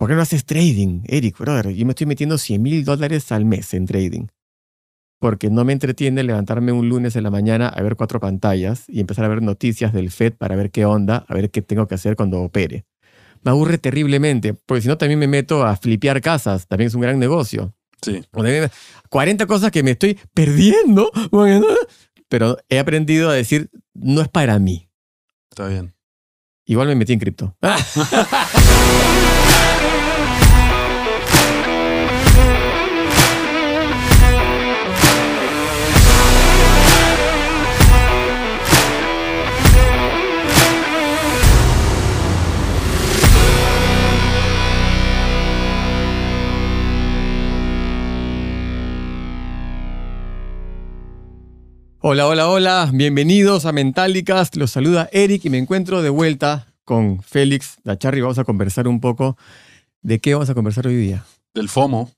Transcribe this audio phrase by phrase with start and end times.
[0.00, 1.36] ¿Por qué no haces trading, Eric?
[1.36, 4.28] Brother, yo me estoy metiendo 100 mil dólares al mes en trading.
[5.18, 9.00] Porque no me entretiene levantarme un lunes en la mañana a ver cuatro pantallas y
[9.00, 11.96] empezar a ver noticias del FED para ver qué onda, a ver qué tengo que
[11.96, 12.86] hacer cuando opere.
[13.42, 17.02] Me aburre terriblemente, porque si no también me meto a flipear casas, también es un
[17.02, 17.74] gran negocio.
[18.00, 18.24] Sí.
[19.10, 21.12] 40 cosas que me estoy perdiendo,
[22.30, 24.88] pero he aprendido a decir, no es para mí.
[25.50, 25.92] Está bien.
[26.64, 27.54] Igual me metí en cripto.
[52.02, 54.56] Hola, hola, hola, bienvenidos a Mentalicast.
[54.56, 58.20] Los saluda Eric y me encuentro de vuelta con Félix Dacharri.
[58.22, 59.36] Vamos a conversar un poco.
[60.02, 61.24] ¿De qué vamos a conversar hoy día?
[61.54, 62.10] Del FOMO.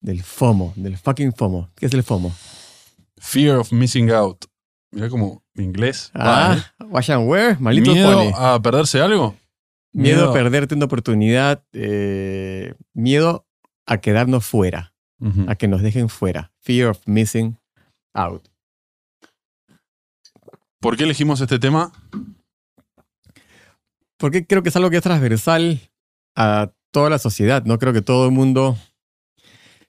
[0.00, 1.70] Del FOMO, del fucking FOMO.
[1.74, 2.32] ¿Qué es el FOMO?
[3.18, 4.46] Fear of Missing Out.
[4.92, 6.10] Mira como inglés.
[6.14, 6.56] Ah,
[6.88, 8.32] wash and wear, malito ¿Miedo pone.
[8.34, 9.36] a perderse algo?
[9.92, 11.62] Miedo a perderte una oportunidad.
[11.72, 13.46] eh, miedo
[13.86, 14.94] a quedarnos fuera,
[15.48, 16.52] a que nos dejen fuera.
[16.60, 17.58] Fear of missing
[18.14, 18.42] out.
[20.80, 21.92] ¿Por qué elegimos este tema?
[24.16, 25.80] Porque creo que es algo que es transversal
[26.36, 27.64] a toda la sociedad.
[27.64, 28.78] No creo que todo el mundo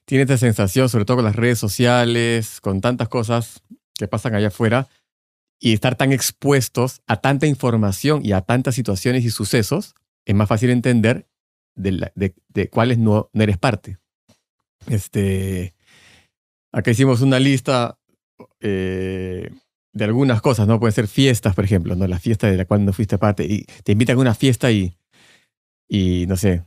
[0.04, 3.62] tiene esta sensación, sobre todo con las redes sociales, con tantas cosas
[3.94, 4.88] que pasan allá afuera,
[5.60, 10.48] y estar tan expuestos a tanta información y a tantas situaciones y sucesos, es más
[10.48, 11.28] fácil entender
[11.76, 13.98] de, cuáles no, no eres parte.
[14.88, 15.74] Este,
[16.72, 17.98] acá hicimos una lista
[18.60, 19.50] eh,
[19.92, 20.78] de algunas cosas, ¿no?
[20.78, 22.06] Pueden ser fiestas, por ejemplo, ¿no?
[22.06, 23.44] La fiesta de la cual no fuiste parte.
[23.44, 24.96] Y te invitan a una fiesta y,
[25.88, 26.64] y no sé,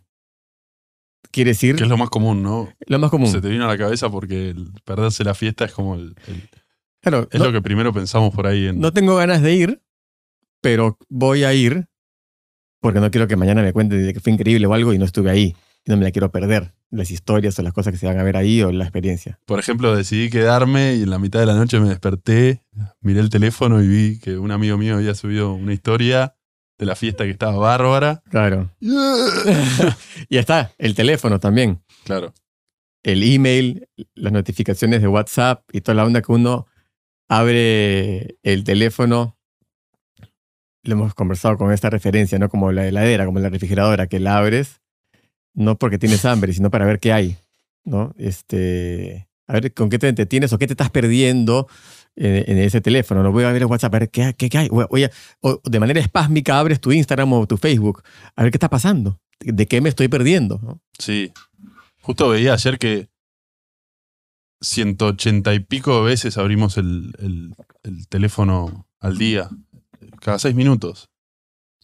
[1.32, 1.76] quieres ir.
[1.76, 2.70] Que es lo más común, ¿no?
[2.88, 3.28] Lo más común.
[3.30, 6.50] Se te vino a la cabeza porque el perderse la fiesta es como el, el-
[7.02, 9.82] Claro, es no, lo que primero pensamos por ahí en no tengo ganas de ir,
[10.62, 11.88] pero voy a ir
[12.80, 15.04] porque no quiero que mañana me cuenten de que fue increíble o algo y no
[15.06, 15.56] estuve ahí.
[15.86, 16.74] Y no me la quiero perder.
[16.90, 19.40] Las historias o las cosas que se van a ver ahí o la experiencia.
[19.46, 22.62] Por ejemplo, decidí quedarme y en la mitad de la noche me desperté,
[23.02, 26.36] miré el teléfono y vi que un amigo mío había subido una historia
[26.78, 28.22] de la fiesta que estaba bárbara.
[28.30, 28.72] Claro.
[30.30, 31.82] y está, el teléfono también.
[32.04, 32.34] claro.
[33.04, 36.68] el email, las notificaciones de WhatsApp y toda la onda que uno
[37.28, 39.38] abre el teléfono.
[40.84, 42.50] Lo hemos conversado con esta referencia, ¿no?
[42.50, 44.83] Como la heladera, como la refrigeradora, que la abres
[45.54, 47.38] no porque tienes hambre, sino para ver qué hay,
[47.84, 48.14] ¿no?
[48.18, 51.68] Este, a ver con qué te entretienes o qué te estás perdiendo
[52.16, 53.24] en, en ese teléfono.
[53.24, 54.70] No voy a ver el WhatsApp, a ver qué, qué, qué hay.
[54.90, 55.10] Oye,
[55.42, 58.04] o de manera espásmica abres tu Instagram o tu Facebook,
[58.36, 60.82] a ver qué está pasando, de qué me estoy perdiendo, ¿no?
[60.98, 61.32] Sí.
[62.02, 63.08] Justo veía ayer que
[64.62, 69.50] 180 y pico veces abrimos el, el- el teléfono al día.
[70.22, 71.10] Cada seis minutos.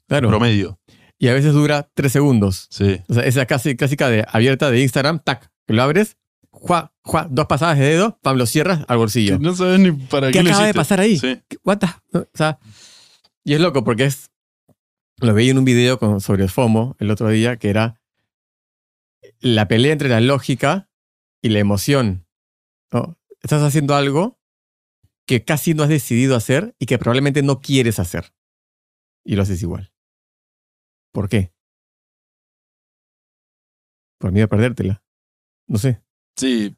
[0.08, 0.29] Claro.
[0.29, 0.79] Promedio.
[1.19, 2.68] Y a veces dura tres segundos.
[2.72, 3.02] Sí.
[3.09, 6.18] O sea, esa casi clásica de abierta de Instagram, tac, que lo abres,
[6.50, 9.38] juá, juá, dos pasadas de dedo, pam, lo cierras al bolsillo.
[9.38, 11.18] No sabes ni para ¿Qué qué, acaba de pasar ahí?
[11.19, 11.41] Sí.
[11.47, 12.58] ¿Qué- What the- O sea,
[13.44, 14.31] y es loco porque es.
[15.18, 18.00] Lo veía en un video con- sobre el FOMO el otro día, que era
[19.41, 20.90] la pelea entre la lógica
[21.41, 22.25] y la emoción.
[22.91, 23.18] ¿no?
[23.41, 24.40] Estás haciendo algo
[25.28, 28.34] que casi no has decidido hacer y que probablemente no quieres hacer.
[29.25, 29.91] Y lo haces igual.
[31.12, 31.52] ¿Por qué?
[34.20, 35.03] Por miedo a perdértela.
[35.68, 36.02] No sé.
[36.36, 36.75] Sí.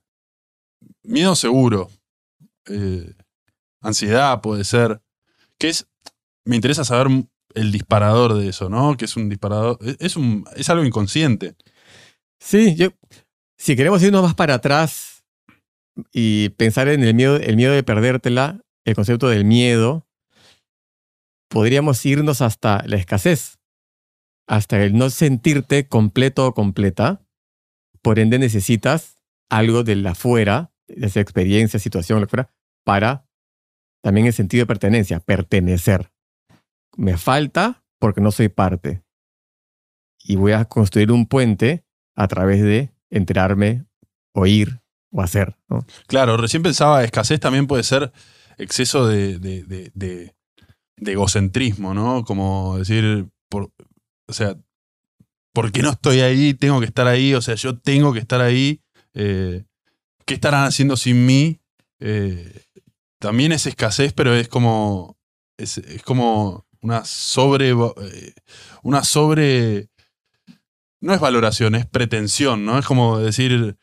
[1.03, 1.89] Miedo seguro.
[2.67, 3.13] Eh,
[3.81, 5.01] ansiedad puede ser.
[5.57, 5.87] Que es.
[6.45, 7.07] Me interesa saber
[7.53, 8.95] el disparador de eso, ¿no?
[8.97, 9.77] Que es un disparador.
[9.81, 11.55] es- Es, un, es algo inconsciente.
[12.39, 12.89] Sí, yo.
[13.57, 15.23] Si queremos irnos más para atrás
[16.11, 20.07] y pensar en el miedo, el miedo de perdértela, el concepto del miedo,
[21.47, 23.59] podríamos irnos hasta la escasez,
[24.47, 27.21] hasta el no sentirte completo o completa.
[28.01, 29.17] Por ende, necesitas
[29.49, 32.51] algo de la afuera, de esa experiencia, situación, fuera,
[32.83, 33.27] para
[34.01, 36.11] también el sentido de pertenencia, pertenecer.
[36.97, 39.03] Me falta porque no soy parte.
[40.23, 43.85] Y voy a construir un puente a través de enterarme,
[44.33, 44.81] oír
[45.11, 45.55] o hacer.
[45.69, 45.85] ¿no?
[46.07, 48.11] Claro, recién pensaba, escasez también puede ser
[48.57, 50.35] exceso de, de, de- de-
[50.97, 52.23] de egocentrismo, ¿no?
[52.23, 53.71] Como decir, por,
[54.31, 54.55] o sea,
[55.53, 56.53] ¿por qué no estoy ahí?
[56.53, 58.81] Tengo que estar ahí, o sea, yo tengo que estar ahí.
[59.13, 59.65] eh,
[60.25, 61.59] ¿Qué estarán haciendo sin mí?
[61.99, 62.63] Eh,
[63.19, 65.17] también es escasez, pero es como,
[65.57, 68.33] es, es como una sobre, eh,
[68.83, 69.89] una sobre
[71.01, 72.79] no es valoración, es pretensión, ¿no?
[72.79, 73.75] Es como decir,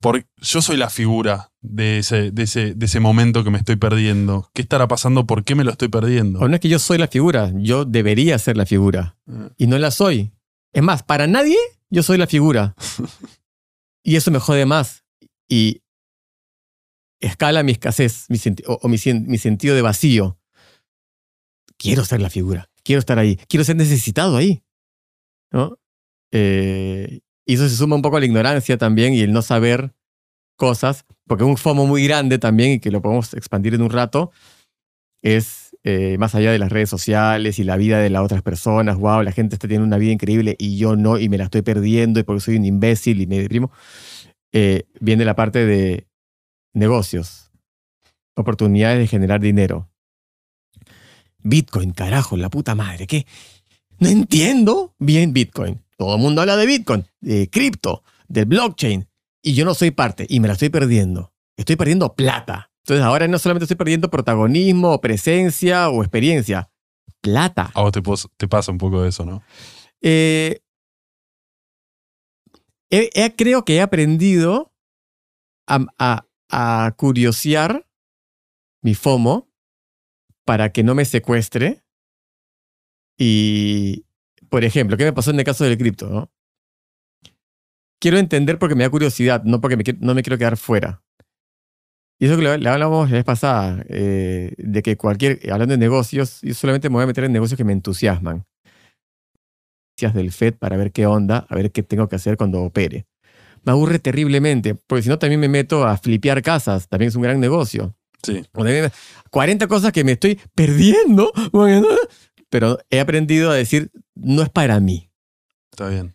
[0.00, 3.58] eh, por, yo soy la figura de ese, de, ese, de ese momento que me
[3.58, 4.50] estoy perdiendo.
[4.54, 5.26] ¿Qué estará pasando?
[5.26, 6.46] ¿Por qué me lo estoy perdiendo?
[6.48, 9.18] No es que yo soy la figura, yo debería ser la figura.
[9.28, 10.32] Eh, Y no la soy.
[10.72, 11.56] Es más, para nadie
[11.90, 12.74] yo soy la figura.
[14.02, 15.04] y eso me jode más.
[15.48, 15.82] Y
[17.20, 18.96] escala mi escasez mi o, o mi,
[19.26, 20.38] mi sentido de vacío.
[21.76, 22.70] Quiero ser la figura.
[22.82, 23.36] Quiero estar ahí.
[23.48, 24.62] Quiero ser necesitado ahí.
[25.52, 25.78] ¿No?
[26.32, 27.20] Eh,
[27.50, 29.92] y eso se suma un poco a la ignorancia también y el no saber
[30.54, 34.30] cosas, porque un FOMO muy grande también, y que lo podemos expandir en un rato,
[35.20, 38.98] es eh, más allá de las redes sociales y la vida de las otras personas,
[38.98, 41.62] wow, la gente está teniendo una vida increíble y yo no, y me la estoy
[41.62, 43.72] perdiendo y porque soy un imbécil y me deprimo,
[44.52, 46.06] eh, viene la parte de
[46.72, 47.50] negocios,
[48.36, 49.90] oportunidades de generar dinero.
[51.42, 53.26] Bitcoin, carajo, la puta madre, ¿qué?
[53.98, 55.82] No entiendo bien Bitcoin.
[56.00, 59.06] Todo el mundo habla de Bitcoin, de cripto, del blockchain,
[59.42, 61.34] y yo no soy parte y me la estoy perdiendo.
[61.58, 62.70] Estoy perdiendo plata.
[62.86, 66.70] Entonces ahora no solamente estoy perdiendo protagonismo, o presencia o experiencia,
[67.20, 67.70] plata.
[67.74, 69.42] A vos te, pasa un poco de eso, ¿no?
[70.00, 70.62] Eh,
[72.88, 74.72] he- he- creo que he aprendido
[75.68, 77.86] a, a- a curiosear
[78.82, 79.50] mi FOMO
[80.46, 81.84] para que no me secuestre.
[83.18, 84.06] Y,
[84.50, 86.08] por ejemplo, ¿qué me pasó en el caso del cripto?
[86.08, 86.30] no?
[88.00, 91.02] Quiero entender porque me da curiosidad, no porque me no me quiero quedar fuera.
[92.18, 95.78] Y eso que le, le hablamos la vez pasada, eh, de que cualquier, hablando de
[95.78, 98.44] negocios, yo solamente me voy a meter en negocios que me entusiasman
[100.08, 103.06] del FED para ver qué onda, a ver qué tengo que hacer cuando opere.
[103.64, 107.22] Me aburre terriblemente, porque si no también me meto a flipear casas, también es un
[107.22, 107.94] gran negocio.
[108.22, 108.42] Sí.
[108.52, 108.90] O también
[109.30, 111.32] 40 cosas que me estoy perdiendo,
[112.50, 115.10] pero he aprendido a decir, no es para mí.
[115.70, 116.14] Está bien.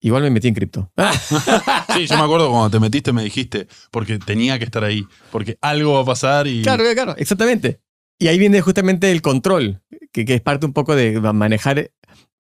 [0.00, 0.92] Igual me metí en cripto.
[1.94, 5.56] Sí, yo me acuerdo cuando te metiste me dijiste, porque tenía que estar ahí, porque
[5.60, 6.62] algo va a pasar y...
[6.62, 7.80] Claro, claro, exactamente.
[8.18, 9.80] Y ahí viene justamente el control,
[10.12, 11.92] que, que es parte un poco de manejar,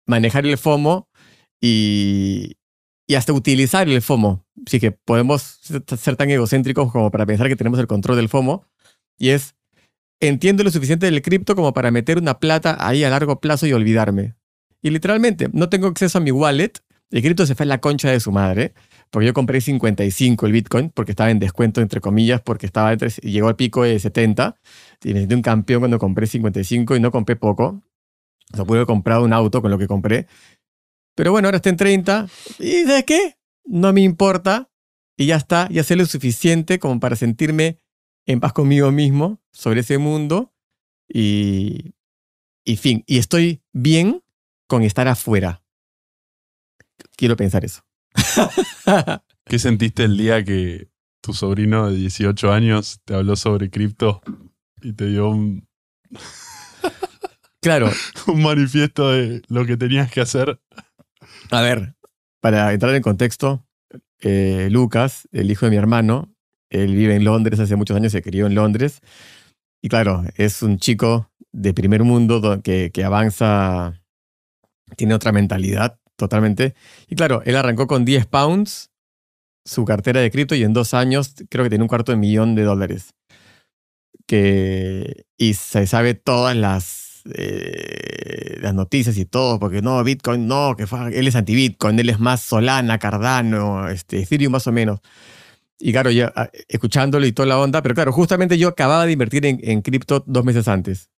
[0.06, 1.10] manejar el FOMO
[1.62, 2.56] y,
[3.08, 4.46] y hasta utilizar el FOMO.
[4.66, 8.30] Así que podemos ser ser tan egocéntricos como para pensar que tenemos el control del
[8.30, 8.66] FOMO.
[9.18, 9.56] Y es,
[10.20, 13.74] entiendo lo suficiente del cripto como para meter una plata ahí a largo plazo y
[13.74, 14.36] olvidarme.
[14.82, 16.74] Y literalmente, no tengo acceso a mi wallet.
[17.12, 18.74] El cripto se fue a la concha de su madre.
[19.10, 23.10] Porque yo compré 55 el Bitcoin, porque estaba en descuento, entre comillas, porque estaba entre,
[23.10, 24.60] llegó al pico de 70.
[25.04, 27.82] Y me un campeón cuando compré 55 y no compré poco.
[28.52, 30.28] O sea, pude haber comprado un auto con lo que compré.
[31.16, 32.28] Pero bueno, ahora está en 30.
[32.60, 33.38] ¿Y sabes qué?
[33.66, 34.70] No me importa.
[35.18, 37.80] Y ya está, ya sé lo suficiente como para sentirme
[38.26, 40.54] en paz conmigo mismo sobre ese mundo.
[41.08, 41.94] Y,
[42.64, 44.24] y fin, y estoy bien
[44.68, 45.64] con estar afuera.
[47.16, 47.84] Quiero pensar eso.
[49.46, 50.90] ¿Qué sentiste el día que
[51.22, 54.22] tu sobrino de 18 años te habló sobre cripto
[54.82, 55.68] y te dio un,
[57.62, 57.92] claro,
[58.28, 60.60] un manifiesto de lo que tenías que hacer?
[61.52, 61.96] A ver,
[62.42, 63.66] para entrar en contexto,
[64.20, 66.35] eh, Lucas, el hijo de mi hermano,
[66.70, 69.00] él vive en Londres hace muchos años, se crió en Londres.
[69.82, 74.02] Y claro, es un chico de primer mundo do- que, que avanza,
[74.98, 76.76] tiene otra mentalidad totalmente.
[77.08, 78.90] Y claro, él arrancó con 10 pounds
[79.66, 82.56] su cartera de cripto y en dos años creo que tiene un cuarto de millón
[82.56, 83.14] de dólares.
[84.28, 90.76] Que, y se sabe todas las, eh, las noticias y todo, porque no, Bitcoin no,
[90.76, 95.00] que él es anti-Bitcoin, él es más Solana, Cardano, este, Ethereum más o menos.
[95.80, 99.12] Y claro, ya ah, escuchándolo y toda la onda, pero claro, justamente yo acababa de
[99.12, 101.10] invertir en, en cripto dos meses antes.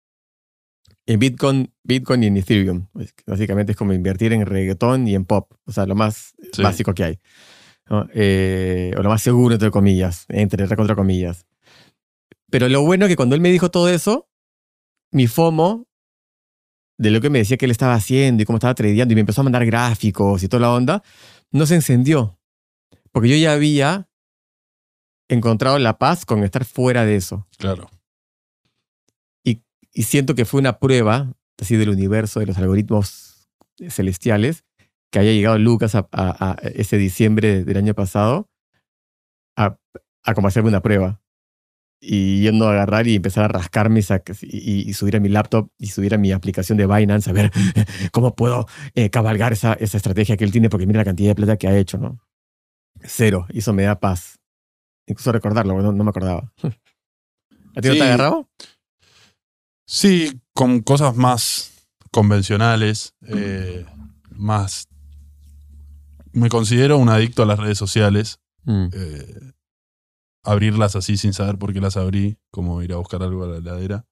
[1.05, 2.87] En Bitcoin, Bitcoin y en Ethereum.
[2.91, 5.53] Pues, básicamente es como invertir en reggaetón y en pop.
[5.65, 6.61] O sea, lo más Sí.
[6.63, 7.19] básico que hay.
[7.89, 8.07] ¿no?
[8.13, 10.25] Eh, o lo más seguro, entre comillas.
[10.27, 11.45] Entre contra comillas.
[12.49, 14.27] Pero lo bueno es que cuando él me dijo todo eso,
[15.11, 15.87] mi FOMO
[16.97, 19.21] de lo que me decía que él estaba haciendo y cómo estaba tradeando y me
[19.21, 21.03] empezó a mandar gráficos y toda la onda,
[21.51, 22.39] no se encendió.
[23.11, 24.09] Porque yo ya había
[25.29, 27.45] encontrado la paz con estar fuera de eso.
[27.57, 27.89] Claro.
[29.93, 33.49] Y siento que fue una prueba así del universo, de los algoritmos
[33.89, 34.63] celestiales,
[35.11, 38.47] que haya llegado Lucas a, a- a ese diciembre del año pasado
[39.55, 39.77] a,
[40.23, 41.19] a como hacerme una prueba.
[41.99, 44.03] Y yendo a agarrar y empezar a rascarme y,
[44.43, 47.51] y- y subir a mi laptop y subir a mi aplicación de Binance a ver
[48.11, 51.35] cómo puedo eh, cabalgar esa, esa estrategia que él tiene, porque mira la cantidad de
[51.35, 52.19] plata que ha hecho, ¿no?
[53.01, 53.47] Cero.
[53.49, 54.37] Y eso me da paz.
[55.07, 56.51] Incluso recordarlo, no, no me acordaba.
[56.63, 57.99] ¿A ti no Sí.
[57.99, 58.49] te ha agarrado?
[59.85, 61.71] Sí, con cosas más
[62.11, 63.13] convencionales.
[63.27, 63.85] eh,
[64.31, 64.87] más...
[66.33, 68.39] Me considero un adicto a las redes sociales.
[68.65, 68.87] Mm.
[68.93, 69.53] eh,
[70.43, 73.57] abrirlas así sin saber por qué las abrí, como ir a buscar algo a la
[73.57, 74.05] heladera.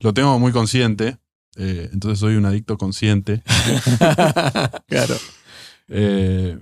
[0.00, 1.18] Lo tengo muy consciente,
[1.56, 3.42] eh, entonces soy un adicto consciente.
[4.88, 5.16] claro.
[5.88, 6.58] Eh,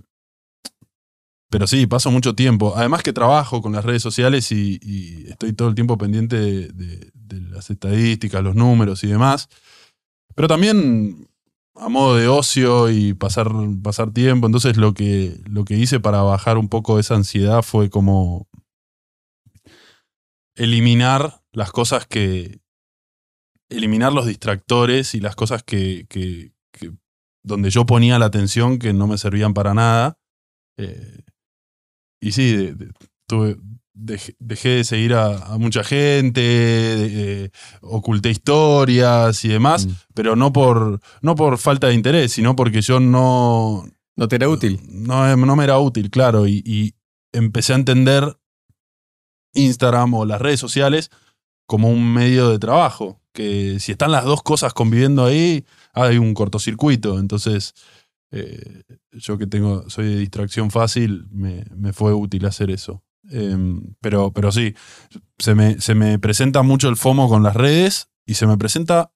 [1.50, 2.75] pero sí, paso mucho tiempo.
[2.76, 7.12] Además que trabajo con las redes sociales y, estoy todo el tiempo pendiente de,
[7.50, 9.49] las estadísticas, los números y demás.
[10.35, 11.28] Pero también
[11.75, 13.50] a modo de ocio y pasar,
[13.83, 14.47] pasar tiempo.
[14.47, 18.49] Entonces lo que, lo que hice para bajar un poco esa ansiedad fue como
[20.55, 22.61] eliminar las cosas que...
[23.71, 26.93] Eliminar los distractores y las cosas que, que- que-
[27.43, 30.19] donde yo ponía la atención que no me servían para nada.
[30.78, 31.23] Eh,
[32.20, 32.90] y sí, de- de-
[33.28, 33.56] tuve-
[33.94, 39.90] dejé, dejé de seguir a, a mucha gente, de- oculté historias y demás, Mm.
[40.14, 43.84] pero no por, no por falta de interés, sino porque yo no,
[44.16, 44.80] No te era útil.
[44.88, 46.94] no, no me era útil, claro, y, y
[47.32, 48.37] empecé a entender
[49.54, 51.10] Instagram o las redes sociales
[51.66, 56.34] como un medio de trabajo, que si están las dos cosas conviviendo ahí, hay un
[56.34, 57.75] cortocircuito, entonces
[58.30, 58.82] eh,
[59.12, 63.02] yo que tengo, soy de distracción fácil, me, me fue útil hacer eso.
[63.30, 64.75] Em, pero, pero sí,
[65.38, 69.12] se me, se me presenta mucho el FOMO con las redes y se me presenta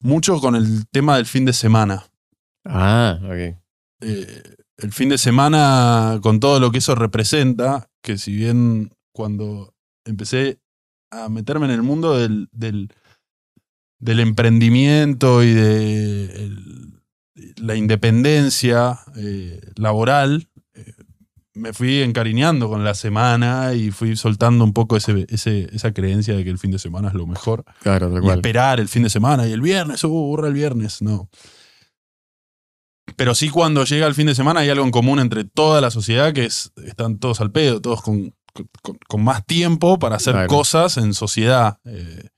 [0.00, 2.06] mucho con el tema del fin de semana
[2.64, 3.56] Ah, ok.
[4.02, 4.42] eh,
[4.78, 9.74] el fin de semana, con todo lo que eso representa, que si bien cuando
[10.06, 10.58] empecé
[11.10, 12.90] a meterme en el mundo del, del,
[13.98, 16.99] del emprendimiento y de el-
[17.56, 20.92] la independencia eh, laboral, eh,
[21.54, 26.34] me fui encariñando con la semana y fui soltando un poco ese, ese- esa creencia
[26.36, 28.38] de que el fin de semana es lo mejor Claro, y cual.
[28.38, 31.28] esperar el fin de semana y el viernes, uh, burra el viernes, no.
[33.16, 35.90] Pero sí cuando llega el fin de semana hay algo en común entre toda la
[35.90, 38.34] sociedad que es, están todos al pedo, todos con,
[38.82, 40.48] con- con más tiempo para hacer Claro.
[40.48, 42.28] cosas en sociedad, eh,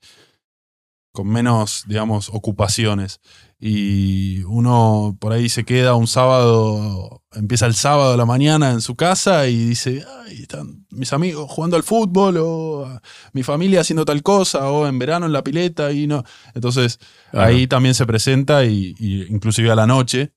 [1.13, 3.21] con menos, digamos, ocupaciones.
[3.65, 8.81] Y uno por ahí se queda un sábado, empieza el sábado a la mañana en
[8.81, 12.99] su casa y dice, ay, están mis amigos jugando al fútbol o
[13.31, 16.25] mi familia haciendo tal cosa o en verano en la pileta y no.
[16.53, 16.99] Entonces
[17.31, 20.33] Claro, ahí también se presenta y, y inclusive a la noche.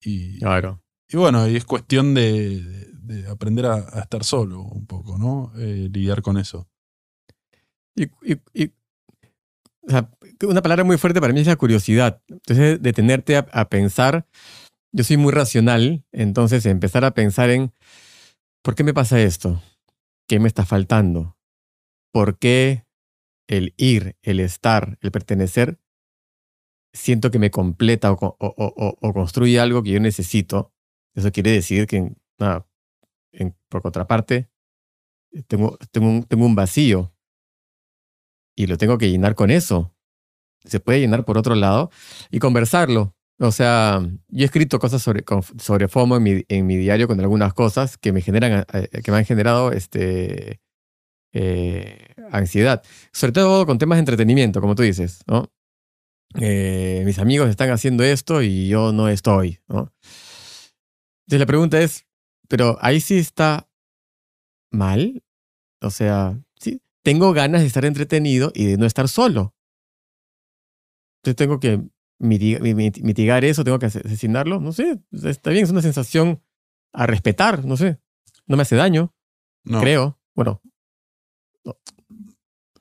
[0.00, 0.80] Y, Claro.
[1.06, 5.18] y bueno, y es cuestión de, de- de aprender a, a estar solo un poco,
[5.18, 5.52] ¿no?
[5.58, 6.66] Eh, lidiar con eso.
[7.94, 8.72] Y, y- y-
[9.86, 10.10] o sea,
[10.44, 12.22] una palabra muy fuerte para mí es la curiosidad.
[12.28, 14.26] Entonces, detenerte a, a pensar.
[14.92, 17.72] Yo soy muy racional, entonces empezar a pensar en
[18.62, 19.62] ¿por qué me pasa esto?
[20.28, 21.36] ¿Qué me está faltando?
[22.12, 22.86] ¿Por qué
[23.48, 25.80] el ir, el estar, el pertenecer,
[26.92, 30.72] siento que me completa o, o- construye algo que yo necesito?
[31.14, 32.12] Eso quiere decir que,
[33.68, 34.48] por contraparte,
[35.48, 37.12] tengo, tengo un vacío
[38.56, 39.93] y lo tengo que llenar con eso.
[40.64, 41.90] Se puede llenar por otro lado
[42.30, 43.14] y conversarlo.
[43.38, 45.24] O sea, yo he escrito cosas sobre,
[45.58, 49.10] sobre FOMO en mi, en mi diario con algunas cosas que me generan, eh, que
[49.10, 50.60] me han generado este,
[51.32, 52.82] eh, ansiedad.
[53.12, 55.24] Sobre todo con temas de entretenimiento, como tú dices.
[56.40, 59.60] Eh, mis amigos están haciendo esto y yo no estoy.
[59.68, 62.06] Entonces la pregunta es,
[62.48, 63.68] pero ahí sí está
[64.70, 65.22] mal.
[65.80, 69.53] O sea, sí, tengo ganas de estar entretenido y de no estar solo.
[71.24, 71.80] Entonces tengo que
[72.18, 74.60] mitigar, mitigar eso, tengo que ase- asesinarlo.
[74.60, 76.42] No sé, está bien, es una sensación
[76.92, 77.98] a respetar, no sé.
[78.46, 79.14] No me hace daño,
[79.64, 79.80] No.
[79.80, 80.20] creo.
[80.34, 80.60] Bueno,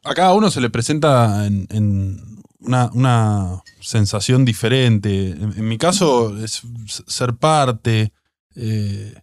[0.04, 5.30] A cada uno se le presenta en, en una, una sensación diferente.
[5.30, 6.62] En, en mi caso es
[7.08, 8.12] ser parte.
[8.56, 9.14] eh,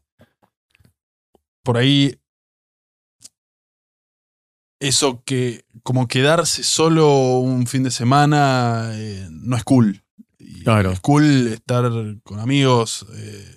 [1.63, 2.19] por ahí
[4.81, 10.03] eso que como quedarse solo un fin de semana eh, no es cool.
[10.39, 10.91] Y Claro.
[10.91, 11.91] Es cool estar
[12.25, 13.57] con amigos eh,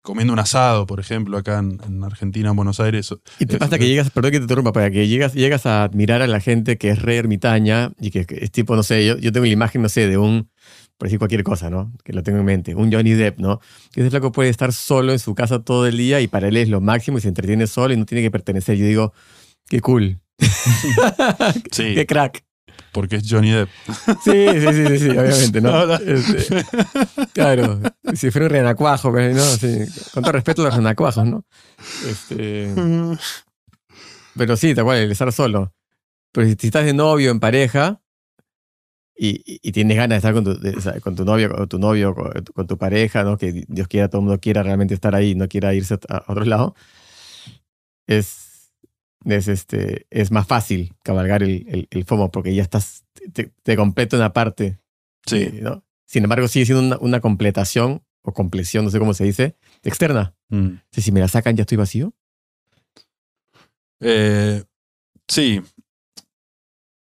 [0.00, 3.14] comiendo un asado, por ejemplo, acá en, en Argentina, en Buenos Aires.
[3.38, 6.22] Y te pasa que llegas, perdón que te interrumpa, para que llegas, llegas a admirar
[6.22, 9.16] a la gente que es re ermitaña y que, que es tipo, no sé, yo,
[9.18, 10.50] yo tengo la imagen, no sé, de un,
[10.98, 11.92] por decir cualquier cosa, ¿no?
[12.04, 13.60] Que lo tengo en mente, un Johnny Depp, ¿no?
[13.92, 16.56] Que ese flaco puede estar solo en su casa todo el día y para él
[16.56, 18.76] es lo máximo y se entretiene solo y no tiene que pertenecer.
[18.76, 19.12] Yo digo,
[19.68, 20.21] qué cool.
[21.72, 22.44] Sí, qué crack.
[22.92, 23.68] porque es Johnny Depp.
[24.24, 25.70] Sí, sí, sí, sí, sí, obviamente, ¿no?
[25.86, 25.94] No, no.
[25.96, 26.64] Este,
[27.32, 27.80] claro,
[28.14, 29.42] si fuera un renacuajo, pues, ¿no?
[29.42, 29.78] Sí,
[30.12, 31.44] con todo respeto a los renacuajos, ¿no?
[32.08, 32.72] Este,
[34.36, 35.72] Pero sí, tal cual, el estar solo.
[36.32, 38.00] Pero si, si estás de novio, en pareja,
[39.14, 42.14] y, y tienes ganas de estar con tu, de- con tu novio, con tu novio,
[42.14, 43.36] con, con tu pareja, ¿no?
[43.36, 46.24] Que Dios quiera, todo el mundo quiera realmente estar ahí, no quiera irse a, a
[46.32, 46.74] otro lado,
[48.06, 48.51] es,
[49.24, 53.76] es, este, es más fácil cabalgar el, el, el FOMO porque ya estás, te, te
[53.76, 54.78] completa una parte.
[55.26, 55.36] Sí.
[55.42, 55.84] eh, ¿no?
[56.06, 60.34] Sin embargo, sigue siendo una, una completación o compleción, no sé cómo se dice, externa.
[60.48, 60.76] Mm.
[60.90, 62.12] Si, si me la sacan, ya estoy vacío.
[64.00, 64.62] Eh,
[65.28, 65.60] sí.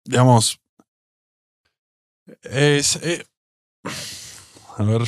[0.05, 0.59] Digamos.
[2.43, 2.97] Es.
[3.03, 3.25] eh,
[4.77, 5.01] a ver.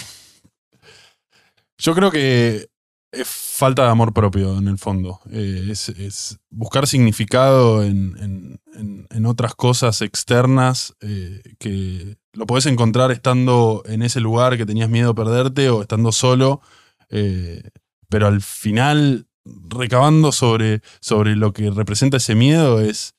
[1.77, 2.68] Yo creo que
[3.11, 5.19] es falta de amor propio en el fondo.
[5.31, 12.45] Eh, es, es buscar significado en, en- en- en otras cosas externas eh, que lo
[12.45, 16.61] podés encontrar estando en ese lugar que tenías miedo a perderte o estando solo.
[17.09, 17.63] eh,
[18.09, 23.13] pero al final, recabando sobre, sobre lo que representa ese miedo, es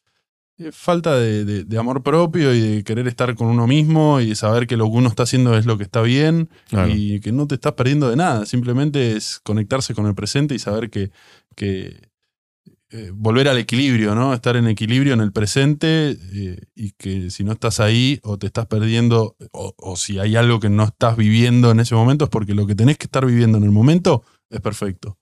[0.72, 4.34] falta de, de- de amor propio y de querer estar con uno mismo y de
[4.34, 6.48] saber que lo que uno está haciendo es lo que está bien
[6.94, 8.46] y que no te estás perdiendo de nada.
[8.46, 11.10] Simplemente es conectarse con el presente y saber que,
[11.56, 12.08] que,
[12.92, 14.34] eh, volver al equilibrio, ¿no?
[14.34, 18.48] Estar en equilibrio en el presente eh, y que si no estás ahí o te
[18.48, 22.30] estás perdiendo o, o si hay algo que no estás viviendo en ese momento es
[22.30, 25.16] porque lo que tenés que estar viviendo en el momento es perfecto.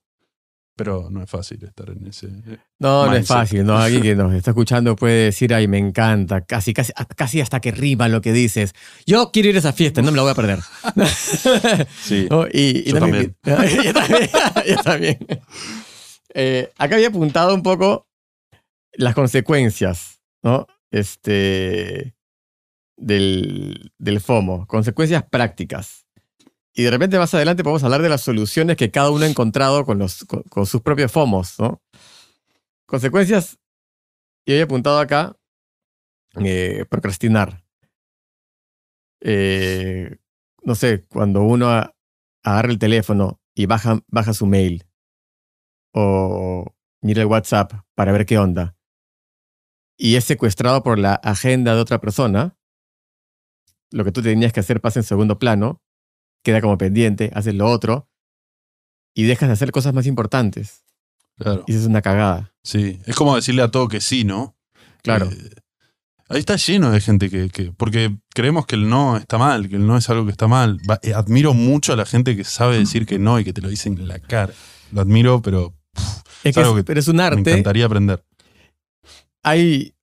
[0.79, 2.27] Pero no es fácil estar en ese...
[2.27, 3.77] eh, No, no es fácil, ¿no?
[3.77, 7.71] Alguien que nos está escuchando puede decir, ay, me encanta, casi, casi, casi hasta que
[7.71, 8.73] rima lo que dices.
[9.05, 10.59] Yo quiero ir a esa fiesta, no me la voy a perder.
[12.01, 12.27] Sí.
[12.31, 12.47] ¿No?
[12.47, 13.35] Y, y Yo yo también.
[14.65, 15.17] yo también.
[16.33, 18.07] Eh, acá había apuntado un poco
[18.93, 20.65] las consecuencias, ¿no?
[20.91, 22.15] Este,
[22.97, 26.05] del, del FOMO, consecuencias prácticas.
[26.73, 29.85] Y de repente más adelante podemos hablar de las soluciones que cada uno ha encontrado
[29.85, 31.81] con, los, con, sus propios FOMOs, ¿no?
[32.85, 33.59] Consecuencias,
[34.45, 35.35] y había apuntado acá,
[36.43, 37.63] eh, procrastinar.
[39.21, 40.17] Eh,
[40.63, 41.67] no sé, cuando uno
[42.43, 44.85] agarra el teléfono y baja, baja su mail
[45.93, 46.65] o
[47.01, 48.79] mira el WhatsApp para ver qué onda
[49.99, 52.57] y es secuestrado por la agenda de otra persona,
[53.91, 55.83] lo que tú tenías que hacer pasa en segundo plano,
[56.43, 58.09] queda como pendiente, haces lo otro
[59.15, 60.83] y dejas de hacer cosas más importantes.
[61.37, 61.63] Claro.
[61.67, 62.53] Y eso es una cagada.
[62.63, 62.99] Sí.
[63.05, 64.57] Es como decirle a todo que sí, ¿no?
[65.03, 65.29] Claro.
[65.31, 65.49] Eh,
[66.29, 69.77] ahí está lleno de gente que, que- Porque creemos que el no está mal, que
[69.77, 70.77] el no es algo que está mal.
[70.89, 73.61] Va- eh, admiro mucho a la gente que sabe decir que no y que te
[73.61, 74.53] lo dicen en la cara.
[74.91, 75.73] Lo admiro, pero
[76.43, 77.39] Es que algo es, que pero es un me arte.
[77.51, 78.23] encantaría aprender.
[79.43, 79.95] hay.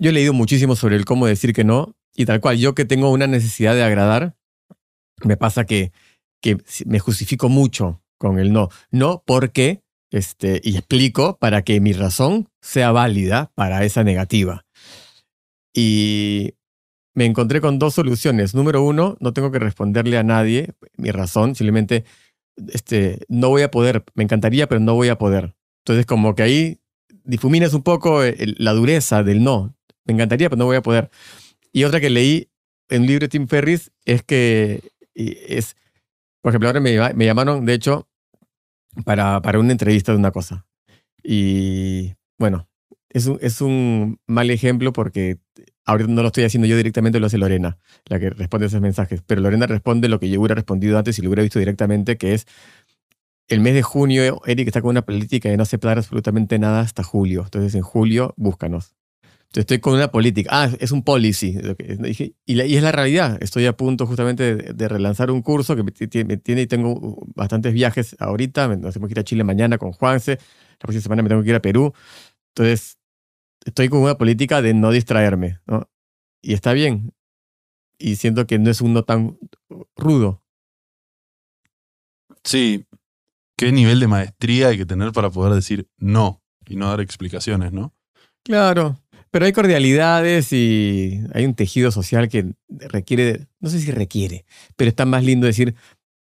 [0.00, 2.84] Yo he leído muchísimo sobre el cómo decir que no, y tal cual, yo que
[2.84, 4.36] tengo una necesidad de agradar,
[5.24, 5.92] me pasa que,
[6.40, 8.68] que me justifico mucho con el no.
[8.90, 14.64] No porque, este, y explico para que mi razón sea válida para esa negativa.
[15.74, 16.54] Y
[17.14, 18.54] me encontré con dos soluciones.
[18.54, 22.04] Número uno, no tengo que responderle a nadie mi razón, simplemente
[22.72, 25.54] este, no voy a poder, me encantaría, pero no voy a poder.
[25.84, 26.80] Entonces, como que ahí
[27.24, 29.74] difuminas un poco el- la dureza del no.
[30.04, 31.10] Me encantaría, pero no voy a poder.
[31.72, 32.48] Y otra que leí
[32.88, 34.82] en un libro de Tim Ferris es que
[35.18, 35.76] y es,
[36.42, 38.08] por ejemplo, ahora me, llama- me llamaron, de hecho,
[39.04, 40.66] para, para una entrevista de una cosa.
[41.22, 42.68] Y bueno,
[43.10, 45.38] es un, es un mal ejemplo porque
[45.86, 49.22] ahorita no lo estoy haciendo yo directamente, lo hace Lorena, la que responde esos mensajes.
[49.26, 52.34] Pero Lorena responde lo que yo hubiera respondido antes y lo hubiera visto directamente, que
[52.34, 52.46] es
[53.48, 57.02] el mes de junio, Eric está con una política de no aceptar absolutamente nada hasta
[57.02, 57.42] julio.
[57.44, 58.94] Entonces, en julio, búscanos.
[59.54, 60.50] Estoy con una política.
[60.52, 61.56] Ah, es un policy.
[62.46, 63.38] Y, la- y es la realidad.
[63.42, 66.66] Estoy a punto justamente de, de relanzar un curso que me, ti- me tiene y
[66.66, 68.68] tengo bastantes viajes ahorita.
[68.76, 70.32] Nos tenemos que ir a Chile mañana con Juanse.
[70.72, 71.92] La próxima semana me tengo que ir a Perú.
[72.54, 72.98] Entonces,
[73.64, 75.60] estoy con una política de no distraerme.
[75.66, 75.88] ¿no?
[76.42, 77.12] Y está bien.
[77.98, 79.38] Y siento que no es un no tan
[79.96, 80.42] rudo.
[82.44, 82.86] Sí.
[83.56, 87.72] ¿Qué nivel de maestría hay que tener para poder decir no y no dar explicaciones,
[87.72, 87.92] no?
[88.44, 89.00] Claro,
[89.30, 94.44] pero hay cordialidades y hay un tejido social que requiere, no sé si requiere,
[94.76, 95.74] pero está más lindo decir,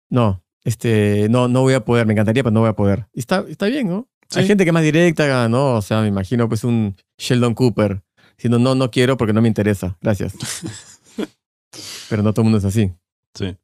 [0.10, 3.08] no, este, no, no voy a poder, me encantaría, pero no voy a poder.
[3.14, 4.08] Y está, está bien, ¿no?
[4.34, 5.76] Hay gente que es más directa, ¿no?
[5.76, 8.02] O sea, me imagino pues un Sheldon Cooper
[8.38, 10.34] diciendo, no, no quiero porque no me interesa, gracias.
[12.10, 12.92] pero no todo el mundo es así.
[13.34, 13.56] Sí.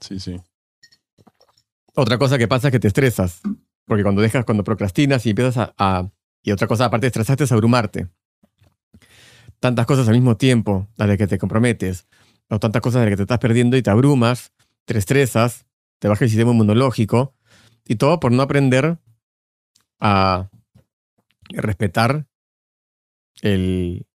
[0.00, 0.36] Sí, sí.
[1.94, 3.40] Otra cosa que pasa es que te estresas,
[3.86, 6.10] porque cuando dejas, cuando procrastinas y empiezas a, a-
[6.42, 8.08] y otra cosa aparte de estresarte es abrumarte.
[9.62, 12.08] Tantas cosas al mismo tiempo a las que te comprometes,
[12.48, 14.52] o tantas cosas de las que te estás perdiendo y te abrumas,
[14.84, 15.66] te estresas,
[16.00, 17.36] te baja el sistema inmunológico,
[17.86, 18.98] y todo por no aprender
[20.00, 20.50] a
[21.50, 22.26] respetar
[23.40, 24.06] el,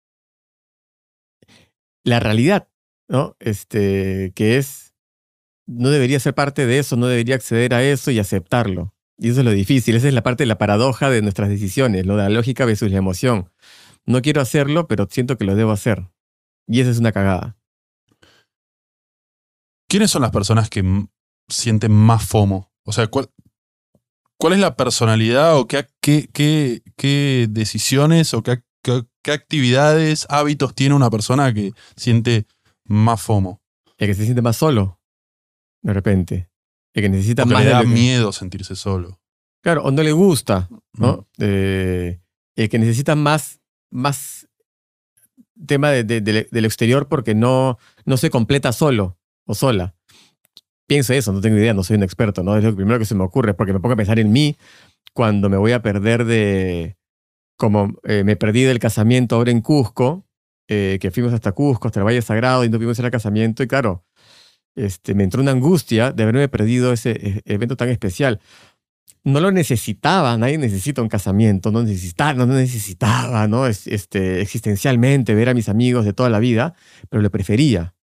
[2.04, 2.68] la realidad
[3.08, 3.36] ¿no?
[3.40, 4.94] Este, que es,
[5.66, 8.94] no debería ser parte de eso, no debería acceder a eso y aceptarlo.
[9.18, 12.06] Y eso es lo difícil, esa es la parte de la paradoja de nuestras decisiones,
[12.06, 13.50] lo de la lógica versus la emoción.
[14.08, 16.08] No quiero hacerlo, pero siento que lo debo hacer.
[16.68, 17.58] Y esa es una cagada.
[19.90, 20.84] ¿Quiénes son las personas que
[21.48, 22.72] sienten más FOMO?
[22.84, 23.30] O sea, ¿cuál,
[24.38, 28.62] cuál es la personalidad o qué, qué, qué, qué decisiones o qué,
[29.32, 32.48] actividades, hábitos tiene una persona que siente
[32.86, 33.62] más FOMO?
[33.98, 35.00] El que se siente más solo,
[35.82, 36.50] de repente.
[36.94, 39.20] El que necesita Porque más le da que- miedo sentirse solo.
[39.62, 41.28] Claro, o no le gusta, ¿no?
[41.38, 41.42] Mm.
[41.44, 42.22] Eh,
[42.56, 44.48] el que necesita más, más
[45.66, 49.96] tema de, de- de- del exterior porque no, no se completa solo o sola.
[50.88, 52.56] Pienso eso, no tengo idea, no soy un experto, ¿no?
[52.58, 54.56] Es lo primero que se me ocurre, porque me pongo a pensar en mí
[55.14, 56.96] cuando me voy a perder de.
[57.58, 60.28] Como eh, me perdí del casamiento ahora en Cusco,
[60.70, 63.64] eh, que fuimos hasta Cusco, hasta el Valle Sagrado, y no pudimos ir al casamiento,
[63.64, 64.06] y claro,
[64.76, 68.40] este, me entró una angustia de haberme perdido ese eh, evento tan especial
[69.28, 73.68] no lo necesitaba, nadie necesita un casamiento, no necesitaba, no necesitaba, ¿no?
[73.68, 76.76] Es- Este, existencialmente ver a mis amigos de toda la vida,
[77.10, 77.94] pero lo prefería.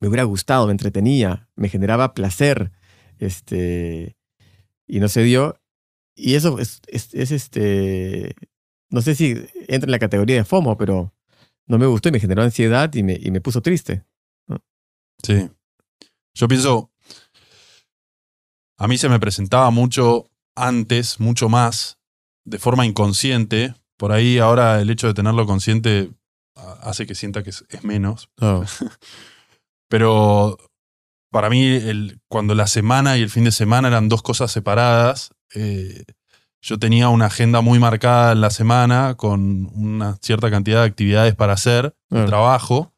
[0.00, 2.70] Me hubiera gustado, me entretenía, me generaba placer,
[3.18, 4.16] este,
[4.86, 5.60] y no se dio.
[6.14, 8.34] Y eso es, es- es, este,
[8.90, 9.30] no sé si
[9.68, 11.12] entra en la categoría de FOMO, pero
[11.66, 14.04] no me gustó y me generó ansiedad y me, y me puso triste.
[15.24, 15.50] Sí.
[16.34, 16.91] Yo pienso,
[18.82, 21.98] a mí se me presentaba mucho antes, mucho más,
[22.44, 23.76] de forma inconsciente.
[23.96, 26.10] Por ahí ahora el hecho de tenerlo consciente
[26.56, 28.28] ah, hace que sienta que es, es menos.
[28.40, 28.64] Oh,
[29.88, 30.58] Pero
[31.30, 35.30] para mí, el, cuando la semana y el fin de semana eran dos cosas separadas,
[35.54, 36.02] eh,
[36.60, 41.36] yo tenía una agenda muy marcada en la semana con una cierta cantidad de actividades
[41.36, 42.92] para hacer, trabajo.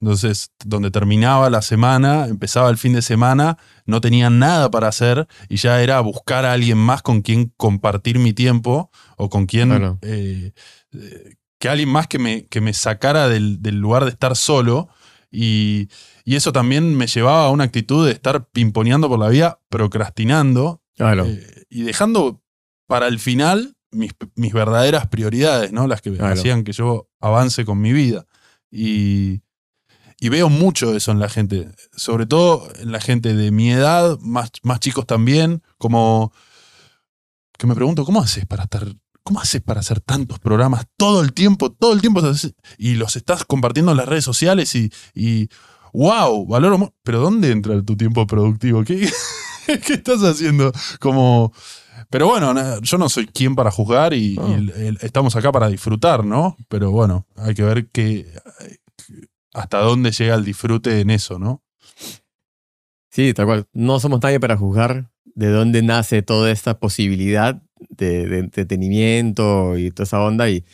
[0.00, 5.26] Entonces, donde terminaba la semana, empezaba el fin de semana, no tenía nada para hacer
[5.48, 9.70] y ya era buscar a alguien más con quien compartir mi tiempo o con quien...
[9.70, 9.98] Claro.
[10.02, 10.52] eh,
[10.92, 14.88] eh, que alguien más que me, que me sacara del, del lugar de estar solo
[15.28, 15.88] y,
[16.24, 20.80] y eso también me llevaba a una actitud de estar pimponeando por la vida, procrastinando
[20.96, 21.26] claro.
[21.26, 22.40] eh, y dejando
[22.86, 25.88] para el final mis, mis verdaderas prioridades, ¿no?
[25.88, 26.32] Las que Claro.
[26.34, 28.26] hacían que yo avance con mi vida.
[28.70, 29.40] Y,
[30.20, 34.18] y veo mucho eso en la gente, sobre todo en la gente de mi edad,
[34.20, 36.32] más, más chicos también, como
[37.56, 38.86] que me pregunto, ¿cómo haces para estar...
[39.24, 42.22] ¿Cómo haces para hacer tantos programas todo el tiempo, todo el tiempo?
[42.78, 45.50] Y los estás compartiendo en las redes sociales y, y
[45.92, 46.94] wow, valoro.
[47.02, 48.82] Pero ¿dónde entra tu tiempo productivo?
[48.84, 49.06] ¿Qué,
[49.66, 50.72] ¿Qué estás haciendo?
[50.98, 51.52] Como.
[52.08, 54.48] Pero bueno, yo no soy quien para juzgar y, No.
[54.48, 56.56] y el- el- estamos acá para disfrutar, ¿no?
[56.70, 58.32] Pero bueno, hay que ver que,
[59.58, 61.62] hasta dónde llega el disfrute en eso, ¿no?
[63.10, 63.66] Sí, tal cual.
[63.72, 69.90] No somos nadie para juzgar de dónde nace toda esta posibilidad de, de entretenimiento y
[69.90, 70.48] toda esa onda.
[70.50, 70.64] Y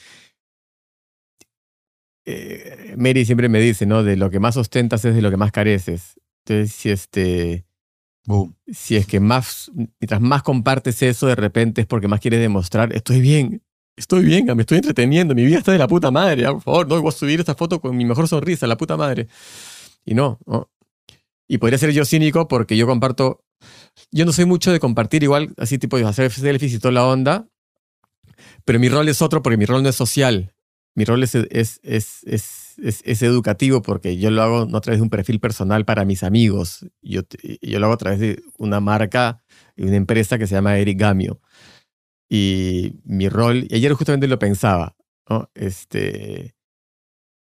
[2.26, 4.02] eh, Mary siempre me dice, ¿no?
[4.02, 6.20] De lo que más ostentas es de lo que más careces.
[6.44, 7.66] Entonces, si este,
[8.26, 8.56] Boom.
[8.66, 12.92] si es que más, mientras más compartes eso, de repente es porque más quieres demostrar,
[12.94, 13.62] estoy bien,
[13.96, 16.88] estoy bien, me estoy entreteniendo, mi vida está de la puta madre, ah, por favor,
[16.88, 19.28] no voy a subir esta foto con mi mejor sonrisa, la puta madre.
[20.04, 20.70] Y no, no.
[21.48, 23.44] Y podría ser yo cínico porque yo comparto,
[24.10, 27.06] yo no soy mucho de compartir igual, así tipo de hacer selfies y toda la
[27.06, 27.46] onda,
[28.64, 30.54] pero mi rol es otro porque mi rol no es social.
[30.96, 35.00] Mi rol es, es, es, es, es- educativo porque yo lo hago no a través
[35.00, 36.86] de un perfil personal para mis amigos.
[37.02, 37.22] Yo,
[37.60, 39.42] yo lo hago a través de una marca
[39.76, 41.40] y una empresa que se llama Eric Gamio.
[42.36, 44.96] Y mi rol, y ayer justamente lo pensaba,
[45.30, 45.48] ¿no?
[45.54, 46.56] este,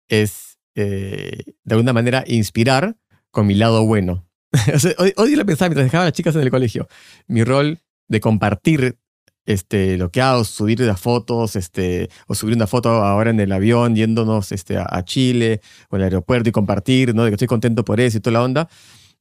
[0.08, 2.96] es eh, de alguna manera inspirar
[3.30, 4.26] con mi lado bueno.
[4.98, 6.88] Hoy, hoy lo pensaba mientras dejaba a las chicas en el colegio.
[7.28, 8.98] Mi rol de compartir
[9.46, 13.52] este, lo que hago, subir las fotos, este, o subir una foto ahora en el
[13.52, 17.26] avión yéndonos este, a, Chile o al aeropuerto y compartir, ¿no?
[17.26, 18.70] De que estoy contento por eso y toda la onda.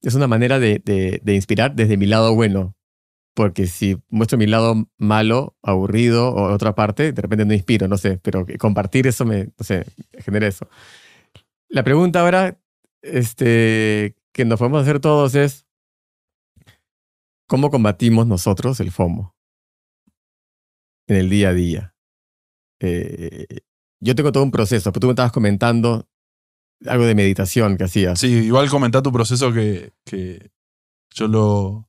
[0.01, 0.79] Es una manera de-
[1.25, 2.77] de inspirar desde mi lado bueno.
[3.37, 7.99] Porque si muestro mi lado malo, aburrido o otra parte, de repente no inspiro, no
[7.99, 9.85] sé, pero compartir eso me, no sé,
[10.25, 10.71] genera eso.
[11.69, 12.59] La pregunta ahora,
[13.03, 15.67] este, que nos podemos hacer todos es,
[17.47, 19.37] ¿cómo combatimos nosotros el FOMO
[21.07, 21.95] en el día a día?
[22.81, 23.47] Eh,
[24.01, 26.09] yo tengo todo un proceso, pero tú me estabas comentando
[26.87, 28.19] algo de meditación que hacías.
[28.19, 30.51] Sí, igual comentá tu proceso que, que
[31.15, 31.86] yo lo,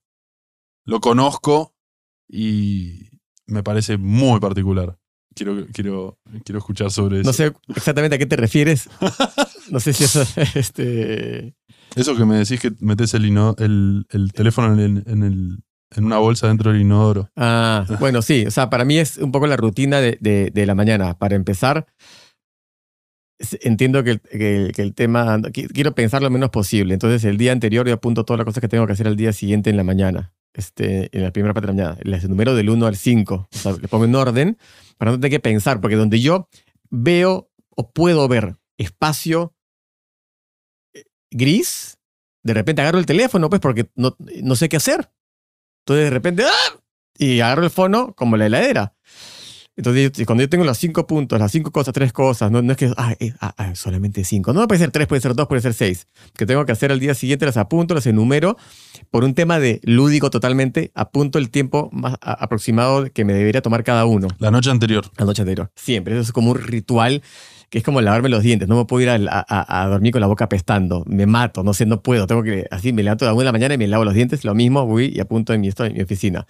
[0.87, 1.75] lo conozco
[2.27, 3.09] y
[3.45, 4.97] me parece muy particular.
[5.35, 7.29] Quiero, quiero, quiero escuchar sobre eso.
[7.29, 8.89] No sé exactamente a qué te refieres.
[9.69, 10.23] No sé si eso
[10.55, 11.55] este.
[11.95, 13.25] Eso que me decís que metes el,
[13.59, 15.57] el, el teléfono en, el- en el-
[15.95, 17.29] en una bolsa dentro del inodoro.
[17.37, 18.45] Ah, bueno, sí.
[18.45, 21.17] O sea, para mí es un poco la rutina de, de- de la mañana.
[21.17, 21.85] Para empezar,
[23.61, 25.37] entiendo que el, que tema.
[25.39, 26.93] qui- Quiero pensar lo menos posible.
[26.93, 29.33] Entonces, el día anterior yo apunto todas las cosas que tengo que hacer al día
[29.33, 30.33] siguiente en la mañana.
[30.53, 31.99] Este, en la primera parte de la mañana.
[32.03, 33.47] Les número del 1 al 5.
[33.53, 34.57] O sea, le pongo en orden
[34.97, 35.79] para no tener que pensar.
[35.81, 36.47] Porque donde yo
[36.89, 39.53] veo o puedo ver espacio
[40.93, 41.97] eh, gris,
[42.43, 45.11] de repente agarro el teléfono, pues, porque no, no sé qué hacer.
[45.85, 46.79] Entonces, de repente, ¡ah!
[47.19, 48.95] y agarro el fono como la heladera.
[49.77, 52.77] Entonces, cuando yo tengo los cinco puntos, las cinco cosas, tres cosas, no, no es
[52.77, 54.51] que ah, eh, ah, ah, solamente cinco.
[54.51, 56.07] No, puede ser tres, puede ser dos, puede ser seis.
[56.35, 58.57] Que tengo que hacer al día siguiente, las apunto, las enumero.
[59.11, 63.83] Por un tema de lúdico totalmente, apunto el tiempo más aproximado que me debería tomar
[63.83, 65.05] cada uno La noche anterior.
[65.17, 65.71] la noche anterior.
[65.75, 66.13] Siempre.
[66.15, 67.21] Eso es como un ritual
[67.69, 68.67] que es como lavarme los dientes.
[68.67, 71.03] No me puedo ir a, a- a dormir con la boca apestando.
[71.05, 72.25] Me mato, no sé, no puedo.
[72.25, 74.13] Tengo que, así me levanto a la una de la mañana y me lavo los
[74.15, 74.43] dientes.
[74.43, 76.47] Lo mismo, voy y apunto en mi, esto en mi oficina.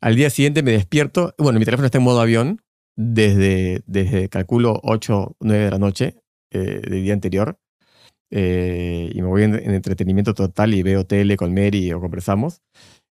[0.00, 1.34] Al día siguiente me despierto.
[1.38, 2.62] Bueno, mi teléfono está en modo avión
[2.96, 6.16] desde, desde calculo 8, 9 de la noche
[6.50, 7.58] eh, del día anterior.
[8.30, 12.62] Eh, y me voy en, en entretenimiento total y veo tele con Mary o conversamos.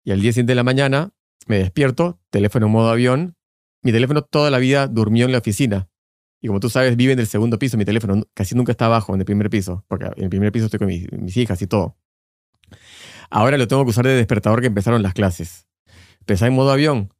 [0.03, 1.11] Y al día siguiente de la mañana
[1.47, 3.35] me despierto, teléfono en modo avión.
[3.81, 5.89] Mi teléfono toda la vida durmió en la oficina.
[6.41, 7.77] Y como tú sabes, vive en el segundo piso.
[7.77, 9.85] Mi teléfono casi nunca está abajo, en el primer piso.
[9.87, 11.97] Porque en el primer piso estoy con mis, mis hijas y todo.
[13.29, 15.67] Ahora lo tengo que usar de despertador que empezaron las clases.
[16.23, 17.13] Empecé en modo avión.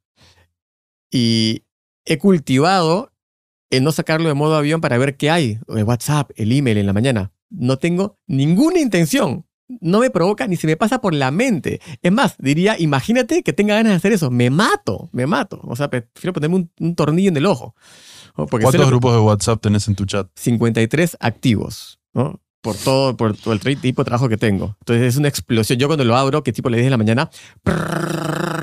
[1.10, 1.64] Y
[2.06, 3.12] he cultivado
[3.68, 5.58] el no sacarlo de modo avión para ver qué hay.
[5.68, 7.32] El WhatsApp, el email en la mañana.
[7.50, 9.44] No tengo ninguna intención.
[9.68, 11.82] No me provoca ni se me pasa por la mente.
[12.00, 14.30] Es más, diría, imagínate que tenga ganas de hacer eso.
[14.30, 15.60] Me mato, me mato.
[15.64, 17.74] O sea, prefiero ponerme un, un tornillo en el ojo.
[18.34, 20.28] Porque ¿Cuántos grupos de WhatsApp tenés en tu chat?
[20.34, 22.40] 53 activos, ¿no?
[22.64, 24.76] Por todo, por todo el tipo de trabajo que tengo.
[24.80, 25.78] Entonces es una explosión.
[25.78, 27.30] Yo cuando lo abro, que tipo le 10 de la mañana,
[27.62, 28.53] prrrr,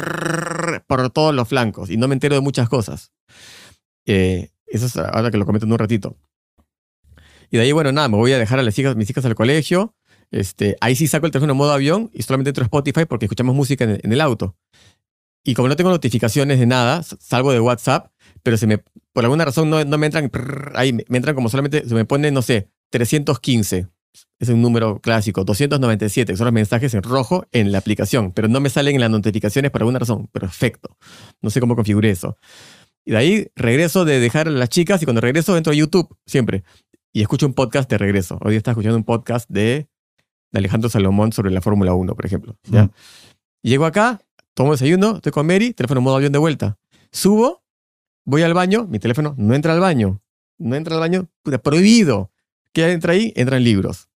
[0.98, 3.12] por todos los flancos y no me entero de muchas cosas.
[4.06, 6.18] Eh, eso es ahora que lo comento en un ratito.
[7.50, 9.36] Y de ahí, bueno, nada, me voy a dejar a las hijas, mis hijas al
[9.36, 9.96] colegio.
[10.32, 13.26] Este, ahí sí saco el teléfono en modo avión y solamente entro a Spotify porque
[13.26, 14.56] escuchamos música en en el auto.
[15.44, 18.12] Y como no tengo notificaciones de nada, s- salgo de WhatsApp,
[18.44, 18.80] pero se me,
[19.14, 20.30] por alguna razón no, no me entran,
[20.76, 23.88] ahí me entran como solamente, se me pone, no sé, 315.
[24.40, 28.48] Es un número clásico, 297, que son los mensajes en rojo en la aplicación, pero
[28.48, 30.28] no me salen en las notificaciones por alguna razón.
[30.28, 30.98] Perfecto.
[31.42, 32.38] No sé cómo configuré eso.
[33.06, 36.16] Y de ahí regreso de dejar a las chicas y cuando regreso entro a YouTube,
[36.26, 36.64] siempre.
[37.14, 38.38] Y escucho un podcast de regreso.
[38.42, 39.88] Hoy estaba escuchando un podcast de,
[40.52, 42.58] de Alejandro Salomón sobre la Fórmula 1, por ejemplo.
[42.64, 42.86] ¿ya?
[42.86, 42.92] Mm.
[43.64, 44.22] Llego acá,
[44.54, 46.78] tomo desayuno, estoy con Mary, teléfono modo avión de vuelta.
[47.12, 47.64] Subo,
[48.26, 50.22] voy al baño, mi teléfono no entra al baño.
[50.58, 52.32] No entra al baño, puta, prohibido.
[52.74, 53.34] ¿Qué entra ahí?
[53.36, 54.10] Entran libros.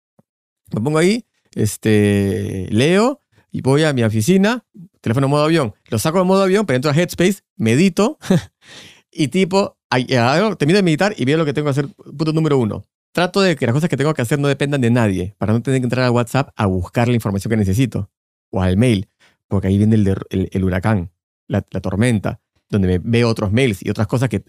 [0.73, 4.65] Me pongo ahí, este, leo y voy a mi oficina,
[5.01, 5.75] teléfono modo avión.
[5.91, 8.19] Lo saco de modo avión, pero entro a Headspace, medito
[9.13, 11.89] y tipo, hago- termino de meditar y veo lo que tengo que hacer.
[11.89, 12.85] Punto número uno.
[13.13, 15.63] Trato de que las cosas que tengo que hacer no dependan de nadie, para no
[15.63, 18.11] tener que entrar a WhatsApp a buscar la información que necesito
[18.51, 19.09] o al mail,
[19.47, 21.13] porque ahí viene el, el- el huracán,
[21.47, 24.45] la, la tormenta, donde veo otros mails y otras cosas que,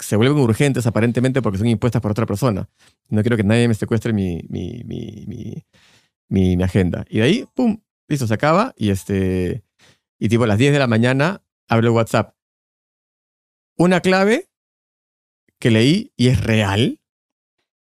[0.00, 2.68] se, vuelven urgentes aparentemente porque son impuestas por otra persona.
[3.08, 5.64] No quiero que nadie me secuestre mi, mi, mi, mi,
[6.28, 7.04] mi- agenda.
[7.08, 9.64] Y de ahí, pum, listo, se acaba y este,
[10.18, 12.34] y tipo a las 10 de la mañana abro el WhatsApp.
[13.76, 14.50] Una clave
[15.58, 17.00] que leí y es real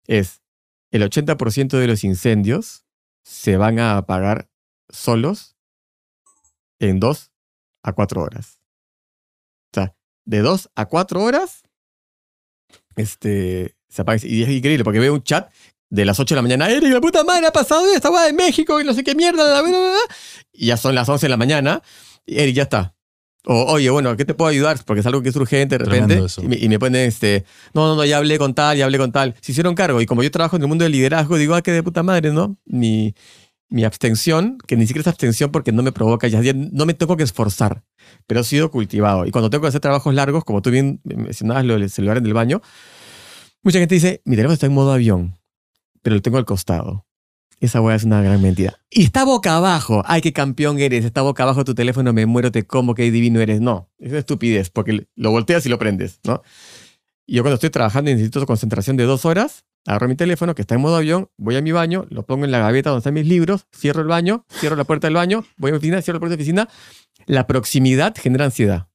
[0.08, 0.41] es
[0.91, 2.86] el 80% de los incendios
[3.23, 4.49] se van a apagar
[4.89, 5.55] solos
[6.79, 7.32] en 2
[7.84, 8.59] a 4 horas.
[10.29, 11.63] De 2 a 4 horas
[12.95, 14.19] este, se apaga.
[14.23, 15.51] Y es increíble porque veo un chat
[15.89, 16.69] de las 8 de la mañana.
[16.69, 19.43] Eric, la puta madre, ha pasado esta guay en México y no sé qué mierda.
[19.43, 20.15] bla, bla, bla".
[20.53, 21.81] Y ya son las 11 de la mañana.
[22.27, 22.93] Y Eric, ya está.
[23.45, 24.77] O, oye, bueno, ¿qué te puedo ayudar?
[24.85, 26.21] Porque es algo que es urgente de repente.
[26.43, 28.99] Y me, y me pone este, no, no, no, ya hablé con tal, ya hablé
[28.99, 29.33] con tal.
[29.41, 29.99] Se hicieron cargo.
[29.99, 32.31] Y como yo trabajo en el mundo del liderazgo, digo, ah, qué de puta madre,
[32.31, 32.57] ¿no?
[32.65, 33.15] Mi,
[33.69, 37.15] mi abstención, que ni siquiera es abstención porque no me provoca, ya, no me tengo
[37.17, 37.84] que esforzar,
[38.27, 39.25] pero he sido cultivado.
[39.25, 42.34] Y cuando tengo que hacer trabajos largos, como tú bien mencionabas lo del en el
[42.34, 42.62] baño,
[43.62, 45.38] mucha gente dice, mi teléfono está en modo avión,
[46.01, 47.05] pero lo tengo al costado.
[47.60, 48.79] Esa weá es una gran mentira.
[48.89, 50.01] Y está boca abajo.
[50.05, 51.03] Ay, qué campeón eres.
[51.03, 53.60] Está boca abajo tu teléfono, me muero, te como, qué divino eres.
[53.60, 56.41] No, es una estupidez, porque lo volteas y lo prendes, ¿no?
[57.27, 60.75] Yo cuando estoy trabajando y necesito concentración de dos horas, agarro mi teléfono, que está
[60.75, 63.27] en modo avión, voy a mi baño, lo pongo en la gaveta donde están mis
[63.27, 66.19] libros, cierro el baño, cierro la puerta del baño, voy a mi oficina, cierro la
[66.19, 66.69] puerta de la oficina.
[67.25, 68.87] La proximidad genera ansiedad.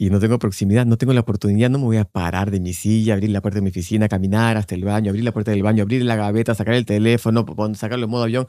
[0.00, 2.72] y no tengo proximidad, no tengo la oportunidad, no me voy a parar de mi
[2.72, 5.64] silla, abrir la puerta de mi oficina, caminar hasta el baño, abrir la puerta del
[5.64, 7.44] baño, abrir la gaveta, sacar el teléfono,
[7.74, 8.46] sacarlo en modo avión.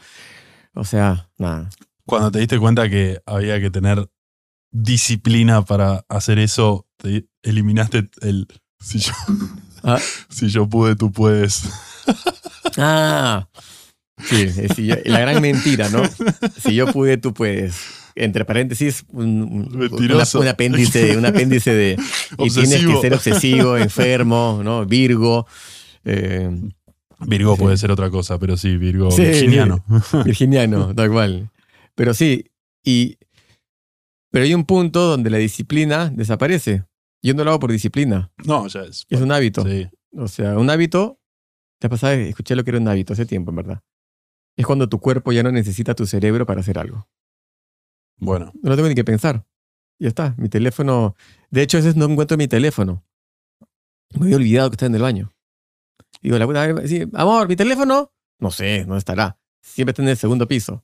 [0.76, 1.70] O sea, nada.
[2.06, 4.12] Cuando te diste cuenta que había que tener
[4.72, 8.48] disciplina para hacer eso, te eliminaste el
[8.80, 9.14] si yo,
[9.84, 10.00] Ah.
[10.30, 11.64] si yo pude, tú puedes.
[12.78, 13.48] Ah,
[14.24, 16.02] sí, es- si yo- la gran mentira, ¿no?
[16.62, 17.76] Si yo pude, tú puedes.
[18.16, 19.90] Entre paréntesis, un, un-
[20.34, 21.98] un apéndice, un apéndice de.
[22.38, 24.86] Y tienes que ser obsesivo, enfermo, ¿no?
[24.86, 25.48] Virgo.
[26.06, 26.50] eh,
[27.22, 27.62] Virgo Sí.
[27.62, 29.84] puede ser otra cosa, pero sí, Virgo Sí, virginiano.
[30.26, 31.50] Virginiano, da igual.
[31.96, 32.46] Pero sí,
[32.84, 33.18] y.
[34.32, 36.84] Pero hay un punto donde la disciplina desaparece.
[37.22, 39.06] Yo no lo hago por disciplina, No, ya es.
[39.10, 39.64] es un hábito.
[39.66, 39.90] Sí.
[40.14, 41.20] O sea, un hábito.
[41.80, 43.84] Te pasaba, escuché lo que era un hábito hace tiempo, en verdad.
[44.58, 47.08] Es cuando tu cuerpo ya no necesita tu cerebro para hacer algo.
[48.18, 49.46] Bueno, No lo tengo ni que pensar.
[50.00, 50.36] Ya está.
[50.38, 51.16] Mi teléfono.
[51.50, 53.06] De hecho, a veces no encuentro mi teléfono.
[54.18, 55.32] Me había olvidado que está en el baño.
[56.22, 58.12] Digo, la puta, sí, amor, mi teléfono.
[58.40, 59.40] No sé, no estará.
[59.62, 60.84] Siempre está en el segundo piso.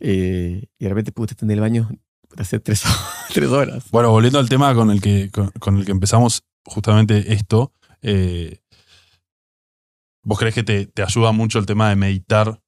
[0.00, 1.88] Eh, y de repente, puta, está en el baño
[2.36, 2.82] hace tres,
[3.32, 3.90] tres horas.
[3.90, 8.60] Bueno, volviendo al tema con el que, con, con el que empezamos justamente esto, eh,
[10.22, 12.60] ¿vos crees que te, te ayuda mucho el tema de meditar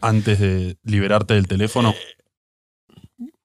[0.00, 1.94] antes de liberarte del teléfono?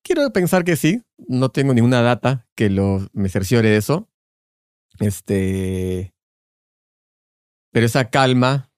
[0.04, 1.04] Quiero pensar que sí.
[1.28, 4.10] No tengo ninguna data que lo, me cerciore de eso.
[5.00, 6.14] Este.
[7.72, 8.72] Pero esa calma,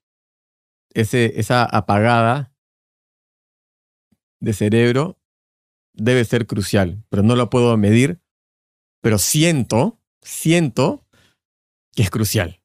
[0.93, 2.51] ese, esa apagada
[4.41, 5.19] de cerebro
[5.99, 7.03] debe ser crucial.
[7.09, 8.19] Pero no lo puedo medir.
[9.01, 11.05] Pero siento, siento
[11.93, 12.61] que es crucial.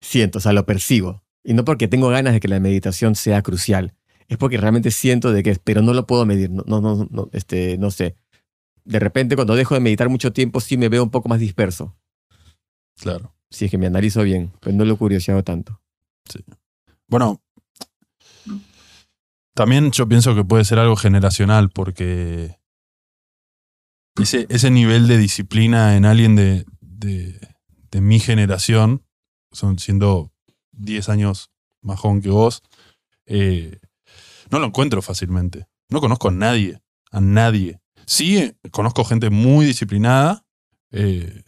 [0.00, 1.24] Siento, o sea, lo percibo.
[1.42, 3.94] Y no porque tengo ganas de que la meditación sea crucial.
[4.28, 6.50] Es porque realmente siento de que es, pero no lo puedo medir.
[6.50, 8.16] No, no, no, no, este, no sé.
[8.84, 11.96] De repente, cuando dejo de meditar mucho tiempo, sí me veo un poco más disperso.
[13.00, 13.34] Claro.
[13.50, 15.80] Si es que me analizo bien, pero no lo he curioseado tanto.
[17.06, 17.40] Bueno,
[19.54, 22.57] también yo pienso que puede ser algo generacional porque
[24.20, 29.04] ese, ese nivel de disciplina en alguien de, de, mi generación,
[29.50, 30.32] son siendo
[30.72, 31.50] 10 años
[31.82, 32.62] más joven que vos,
[33.26, 33.78] eh,
[34.50, 35.66] no lo encuentro fácilmente.
[35.90, 37.80] No conozco a nadie, a nadie.
[38.06, 40.44] Sí, eh, conozco gente muy disciplinada,
[40.92, 41.42] eh,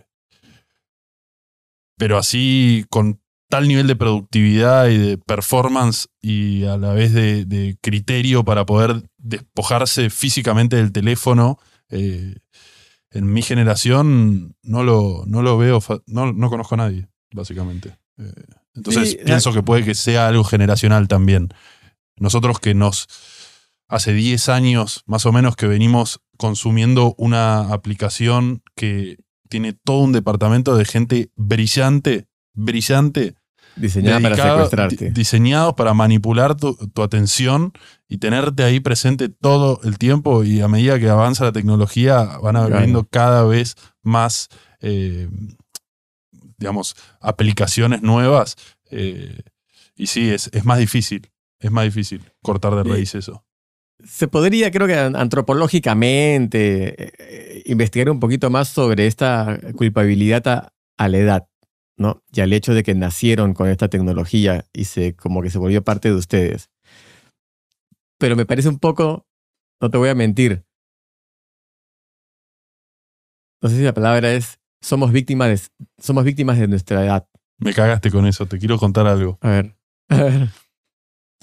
[1.96, 7.44] pero así con tal nivel de productividad y de performance y a la vez de,
[7.44, 11.59] de criterio para poder despojarse físicamente del teléfono.
[11.90, 12.37] Eh,
[13.11, 17.98] en mi generación no lo, no lo veo, no, no conozco a nadie, básicamente.
[18.18, 18.33] Eh,
[18.74, 21.48] entonces Sí, pienso que puede que sea algo generacional también.
[22.16, 23.09] Nosotros que nos,
[23.88, 30.12] hace 10 años más o menos que venimos consumiendo una aplicación que tiene todo un
[30.12, 33.35] departamento de gente brillante, brillante,
[33.80, 35.04] Diseñada para secuestrarte.
[35.06, 37.72] di- diseñados para manipular tu, tu atención
[38.08, 42.54] y tenerte ahí presente todo el tiempo y a medida que avanza la tecnología van
[42.56, 42.76] Claro.
[42.76, 44.48] habiendo cada vez más,
[44.80, 45.28] eh,
[46.58, 48.56] digamos, aplicaciones nuevas
[48.90, 49.40] eh,
[49.96, 53.44] y sí, es, es más difícil, es más difícil cortar de raíz eso.
[54.04, 60.46] Se podría, creo que an- antropológicamente, eh, eh, investigar un poquito más sobre esta culpabilidad
[60.48, 61.46] a, a la edad,
[62.00, 62.22] ¿no?
[62.32, 65.84] Y al hecho de que nacieron con esta tecnología y se como que se volvió
[65.84, 66.70] parte de ustedes.
[68.18, 69.26] Pero me parece un poco,
[69.82, 70.64] no te voy a mentir.
[73.62, 77.28] No sé si la palabra es somos víctimas de, somos víctimas de nuestra edad.
[77.58, 79.38] Me cagaste con eso, te quiero contar algo.
[79.42, 79.76] A ver.
[80.08, 80.48] A ver.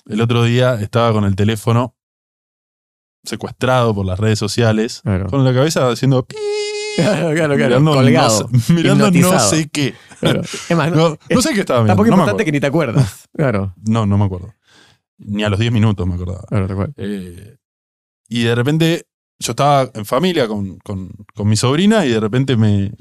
[0.08, 1.96] El otro día estaba con el teléfono
[3.24, 5.28] secuestrado por las redes sociales, Claro.
[5.28, 6.36] con la cabeza haciendo pi
[6.98, 7.56] Claro, claro, claro.
[7.82, 8.50] mirando, Colgado.
[8.52, 9.94] no sé, mirando no sé qué.
[10.20, 10.42] Claro.
[10.42, 12.04] Es más, no, No, no sé qué estaba mirando.
[12.04, 12.52] tampoco es importante que acuerdo.
[12.52, 13.30] ni te acuerdas.
[13.38, 14.54] Claro, no, no me acuerdo.
[15.20, 16.44] Ni a los 10 minutos me acordaba.
[16.48, 16.94] claro, tal cual.
[16.98, 17.58] Eh,
[18.30, 19.06] y de repente
[19.40, 22.92] yo estaba en familia con, con- con mi sobrina y de repente me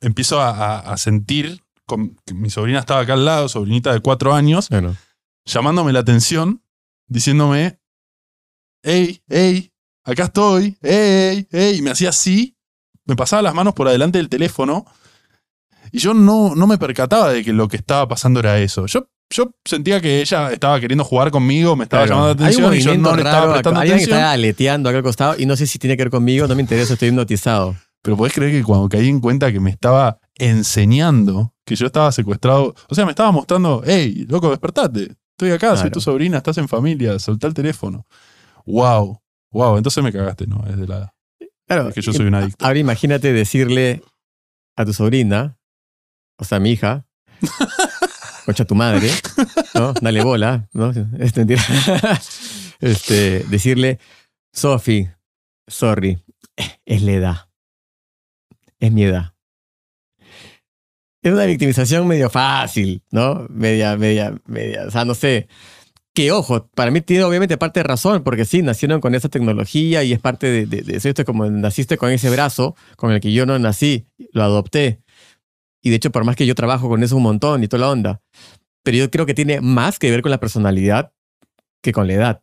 [0.00, 4.00] empiezo a, a- a sentir, con, que mi sobrina estaba acá al lado, sobrinita de
[4.00, 4.94] cuatro años, Claro.
[5.44, 6.62] llamándome la atención,
[7.08, 7.78] diciéndome,
[8.84, 9.72] hey, hey,
[10.04, 12.56] acá estoy, hey, hey, y me hacía así,
[13.06, 14.84] me pasaba las manos por adelante del teléfono
[15.90, 18.86] y yo no, no me percataba de que lo que estaba pasando era eso.
[18.86, 22.20] Yo, yo sentía que ella estaba queriendo jugar conmigo, me estaba Claro.
[22.20, 24.18] llamando la atención y yo no le estaba prestando Alguien atención.
[24.18, 26.62] está aleteando acá al costado y no sé si tiene que ver conmigo, no me
[26.62, 27.76] interesa, estoy hipnotizado.
[28.02, 32.10] Pero podés creer que cuando caí en cuenta que me estaba enseñando que yo estaba
[32.12, 36.58] secuestrado, o sea, me estaba mostrando, hey, loco, despertate, estoy acá, soy tu sobrina, estás
[36.58, 38.06] en familia, soltá el teléfono.
[38.66, 39.20] Wow,
[39.52, 40.64] wow, entonces me cagaste, ¿no?
[40.68, 41.14] Es de la...
[41.72, 41.88] Claro.
[41.88, 42.64] Es que yo soy un adicto.
[42.64, 44.02] Ahora imagínate decirle
[44.76, 45.58] a tu sobrina,
[46.38, 47.06] o sea, a mi hija,
[48.44, 49.10] concha tu madre,
[49.74, 49.92] ¿no?
[49.94, 50.90] Dale bola, ¿no?
[51.18, 51.62] Es mentira.
[52.82, 54.00] Este, decirle,
[54.52, 55.08] Sofi,
[55.68, 56.18] sorry,
[56.84, 57.36] es la edad.
[58.80, 59.34] Es mi edad.
[61.22, 63.46] Es una victimización medio fácil, ¿no?
[63.50, 65.46] Media, media, media, o sea, no sé.
[66.14, 70.02] Que ojo, para mí tiene obviamente parte de razón, porque sí, nacieron con esa tecnología
[70.04, 73.32] y es parte de, de, de eso, como naciste con ese brazo con el que
[73.32, 75.00] yo no nací, lo adopté.
[75.80, 77.90] Y de hecho, por más que yo trabajo con eso un montón y toda la
[77.90, 78.20] onda,
[78.82, 81.12] pero yo creo que tiene más que ver con la personalidad
[81.82, 82.42] que con la edad.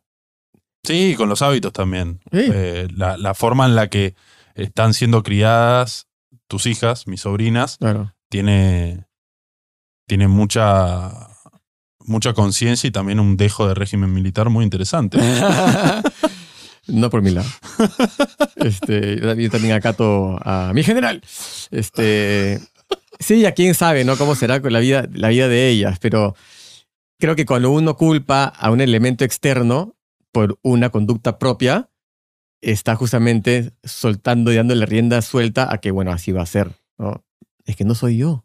[0.82, 2.20] Sí, con los hábitos también.
[2.32, 2.38] Sí.
[2.52, 4.14] Eh, la, la forma en la que
[4.56, 6.08] están siendo criadas
[6.48, 8.14] tus hijas, mis sobrinas, Claro.
[8.28, 9.06] tiene,
[10.08, 11.29] tiene mucha,
[12.10, 15.18] mucha conciencia y también un dejo de régimen militar muy interesante.
[16.88, 17.48] no por mi lado.
[18.56, 21.22] Este, yo también acato a mi general.
[21.70, 22.60] Este,
[23.18, 24.16] sí, a quién sabe, ¿no?
[24.16, 26.34] Cómo será la vida, la vida de ellas, pero
[27.18, 29.96] creo que cuando uno culpa a un elemento externo
[30.32, 31.90] por una conducta propia,
[32.60, 37.24] está justamente soltando y dándole rienda suelta a que, bueno, así va a ser, ¿no?
[37.64, 38.44] Es que no soy yo.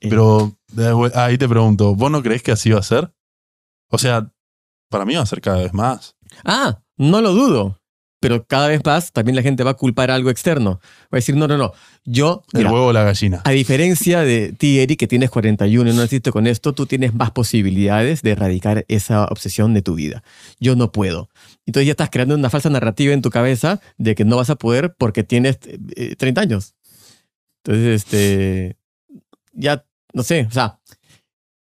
[0.00, 3.12] Eh, Pero eh, ahí te pregunto, ¿vos no crees que así va a ser?
[3.90, 4.30] O sea,
[4.88, 6.16] para mí va a ser cada vez más.
[6.44, 7.78] Ah, no lo dudo.
[8.20, 10.78] Pero cada vez más también la gente va a culpar algo externo.
[11.04, 11.72] Va a decir, no, no, no.
[12.04, 13.42] Yo, El mira, huevo o la gallina.
[13.44, 17.14] a diferencia de ti, Eric, que tienes 41 y no naciste con esto, tú tienes
[17.14, 20.22] más posibilidades de erradicar esa obsesión de tu vida.
[20.60, 21.30] Yo no puedo.
[21.66, 24.54] Entonces ya estás creando una falsa narrativa en tu cabeza de que no vas a
[24.56, 25.58] poder porque tienes
[25.96, 26.74] eh, 30 años.
[27.64, 28.76] Entonces, este,
[29.52, 30.80] ya, no sé, o sea,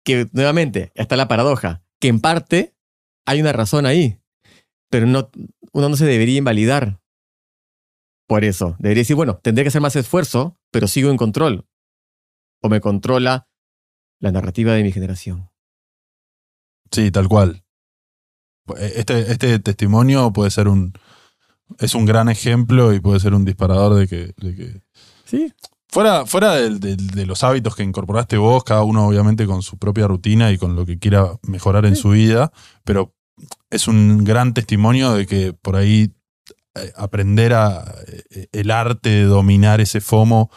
[0.03, 2.75] que nuevamente está la paradoja, que en parte
[3.25, 4.19] hay una razón ahí,
[4.89, 5.29] pero no,
[5.73, 6.99] uno no se debería invalidar
[8.27, 8.75] por eso.
[8.79, 11.67] Debería decir, bueno, tendré que hacer más esfuerzo, pero sigo en control.
[12.61, 13.47] O me controla
[14.19, 15.49] la narrativa de mi generación.
[16.91, 17.63] Sí, tal cual.
[18.77, 20.93] Este, este testimonio puede ser un.
[21.79, 24.33] Es un gran ejemplo y puede ser un disparador de que.
[24.37, 24.81] de que-
[25.25, 25.53] Sí,
[25.89, 30.51] fuera fuera de, los hábitos que incorporaste vos, cada uno obviamente con su propia rutina
[30.51, 32.01] y con lo que quiera mejorar en Sí.
[32.03, 32.51] su vida,
[32.83, 33.13] pero
[33.69, 36.13] es un gran testimonio de que por ahí
[36.75, 37.95] eh, aprender a,
[38.29, 40.49] eh, el arte de dominar ese FOMO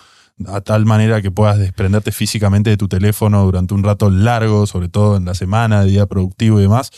[0.47, 4.89] a tal manera que puedas desprenderte físicamente de tu teléfono durante un rato largo, sobre
[4.89, 6.91] todo en la semana, día productivo y demás,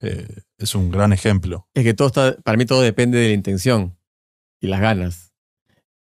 [0.00, 0.26] eh,
[0.58, 1.68] es un gran ejemplo.
[1.74, 3.96] es que todo está, para mí todo depende de la intención
[4.60, 5.27] y las ganas.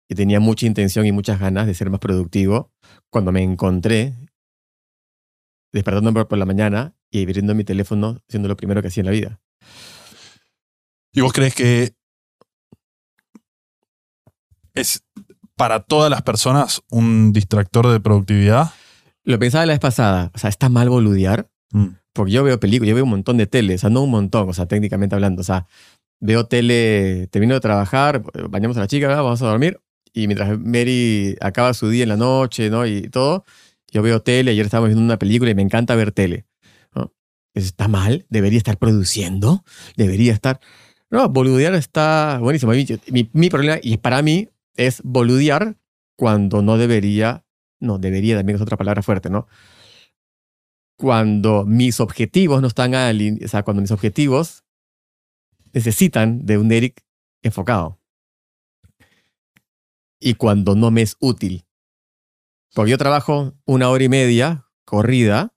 [0.10, 2.72] Y tenía mucha intención y muchas ganas de ser más productivo
[3.10, 4.14] cuando me encontré
[5.72, 9.12] despertándome por- la mañana y abriendo mi teléfono siendo lo primero que hacía en la
[9.12, 9.42] vida.
[11.14, 11.94] ¿Y vos crees que
[14.74, 15.04] es
[15.56, 18.72] para todas las personas un distractor de productividad?
[19.24, 21.50] Lo pensaba la vez pasada, o sea, ¿está mal boludear?
[21.72, 21.88] Mm.
[22.14, 24.50] Porque yo veo películas, yo veo un montón de tele, o sea, no un montón,
[24.50, 25.68] o sea, técnicamente hablando, o sea,
[26.20, 29.80] veo tele, termino de trabajar, bañamos a la chica, vamos a dormir,
[30.14, 32.86] y mientras Mary acaba su día en la noche, ¿no?
[32.86, 33.46] Y todo,
[33.92, 36.46] yo veo tele, ayer estábamos viendo una película y me encanta ver tele.
[37.56, 38.26] ¿Está mal?
[38.30, 39.64] ¿Debería estar produciendo?
[39.96, 40.60] ¿Debería estar...?
[41.12, 42.72] No, boludear está buenísimo.
[42.72, 45.78] Mi, mi, mi problema, y para mí, es boludear
[46.16, 47.46] cuando no debería,
[47.80, 49.48] no, debería también es otra palabra fuerte, ¿no?
[51.04, 54.64] cuando mis objetivos no están alineados, o sea, cuando mis objetivos
[55.74, 57.04] necesitan de un Eric
[57.42, 58.00] enfocado.
[60.26, 61.66] Y cuando no me es útil.
[62.74, 65.54] Porque yo trabajo una hora y media corrida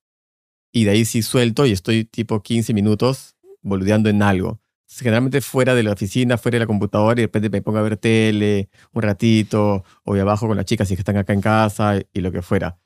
[0.72, 4.60] y de ahí sí suelto y estoy tipo 15 minutos boludeando en algo.
[4.88, 7.82] Generalmente fuera de la oficina, fuera de la computadora y de repente me pongo a
[7.82, 11.40] ver tele un ratito o voy abajo con las chicas si que están acá en
[11.42, 12.76] casa y lo que fuera.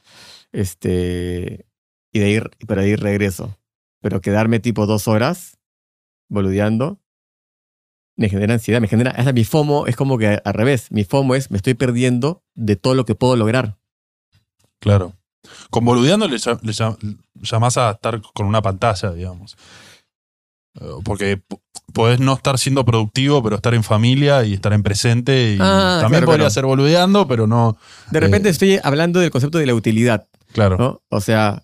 [0.53, 1.64] Este,
[2.12, 3.57] y de ahí, pero de ahí regreso.
[4.03, 5.59] Pero quedarme tipo dos horas
[6.28, 7.01] boludeando
[8.21, 11.35] me genera ansiedad, me genera, hasta mi FOMO es como que al revés, mi FOMO
[11.35, 13.79] es me estoy perdiendo de todo lo que puedo lograr.
[14.79, 15.14] Claro.
[15.71, 16.73] Con boludeando le, le
[17.43, 19.57] llamás a estar con una pantalla, digamos.
[20.81, 21.43] Eh, Porque
[21.95, 25.55] podés no estar siendo productivo, pero estar en familia y estar en presente.
[25.55, 26.51] Y Ah, también claro, podría claro.
[26.51, 27.79] ser boludeando, pero no.
[28.11, 28.53] De repente Eh.
[28.53, 30.77] estoy hablando del concepto de la utilidad, Claro.
[30.77, 31.03] ¿no?
[31.09, 31.62] O sea,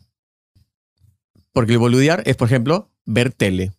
[1.52, 3.72] porque el boludear es, por ejemplo, ver tele.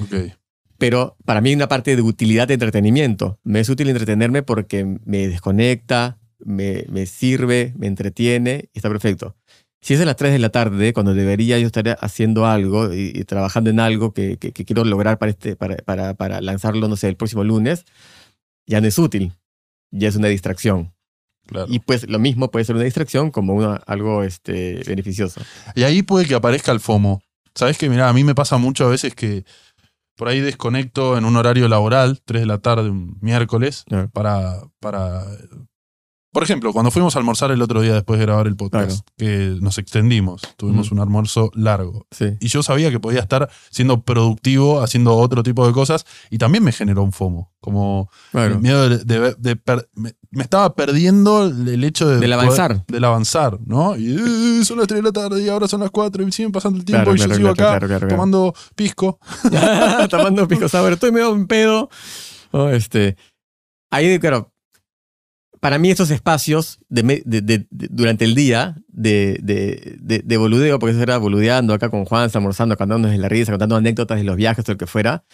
[0.00, 0.32] Ok.
[0.78, 3.38] Pero para mí hay una parte de utilidad de entretenimiento.
[3.42, 9.36] Me es útil entretenerme porque me desconecta, me, me sirve, me entretiene y está perfecto.
[9.80, 13.12] Si es a las 3 de la tarde, cuando debería yo estar haciendo algo y,
[13.14, 16.88] y trabajando en algo que, que- que quiero lograr para, este, para, para, para lanzarlo,
[16.88, 17.84] no sé, el próximo lunes,
[18.66, 19.32] ya no es útil.
[19.90, 20.92] Ya es una distracción.
[21.46, 21.66] Claro.
[21.70, 25.40] Y pues lo mismo puede ser una distracción como una, algo este, beneficioso.
[25.74, 27.22] Y ahí puede que aparezca el FOMO.
[27.54, 29.44] Sabes que, mira, a mí me pasa mucho a veces que
[30.18, 35.24] por ahí desconecto en un horario laboral, 3 de la tarde, un miércoles, para, para.
[36.30, 39.56] Por ejemplo, cuando fuimos a almorzar el otro día después de grabar el podcast, que
[39.62, 42.06] nos extendimos, tuvimos un almuerzo largo.
[42.10, 42.36] Sí.
[42.38, 46.62] Y yo sabía que podía estar siendo productivo, haciendo otro tipo de cosas, y también
[46.64, 47.50] me generó un FOMO.
[47.60, 48.54] Como Claro.
[48.56, 49.88] el miedo de, de- de per-
[50.30, 52.84] me, estaba perdiendo el hecho de Del poder- avanzar.
[52.86, 53.96] del avanzar, ¿no?
[53.96, 54.14] Y
[54.60, 56.78] "Eh, son las 3 de la tarde y ahora son las 4 y siguen pasando
[56.78, 58.14] el tiempo Claro, y yo claro, sigo claro, acá claro, claro, claro.
[58.16, 59.18] tomando pisco.
[60.10, 61.88] tomando pisco sour, estoy medio en pedo.
[62.52, 62.70] ¿no?
[62.70, 63.16] Este,
[63.90, 64.52] ahí, claro,
[65.60, 70.36] para mí estos espacios de, de- de- de- durante el día de, de, de- de
[70.36, 74.18] boludeo, porque eso era boludeando acá con Juan, almorzando, contándonos de la risa, contando anécdotas
[74.18, 75.24] de los viajes o lo que fuera.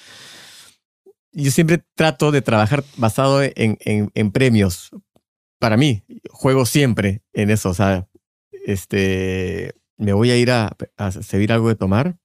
[1.35, 4.91] Yo siempre trato de trabajar basado en, en- en premios.
[5.59, 7.71] Para mí, juego siempre en eso.
[7.71, 8.09] O sea,
[8.67, 12.17] este, me voy a ir a, a servir algo de tomar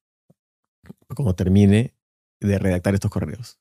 [1.16, 1.94] como termine
[2.40, 3.60] de redactar estos correos.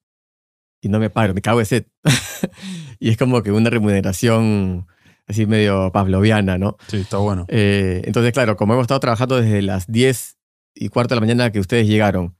[0.80, 1.86] Y no me paro, me cago de sed.
[3.00, 4.86] y es como que una remuneración
[5.26, 6.76] así medio pavloviana, ¿no?
[6.88, 7.44] Sí, está bueno.
[7.48, 10.38] Eh, entonces, claro, como hemos estado trabajando desde las 10
[10.74, 12.37] y cuarto de la mañana que ustedes llegaron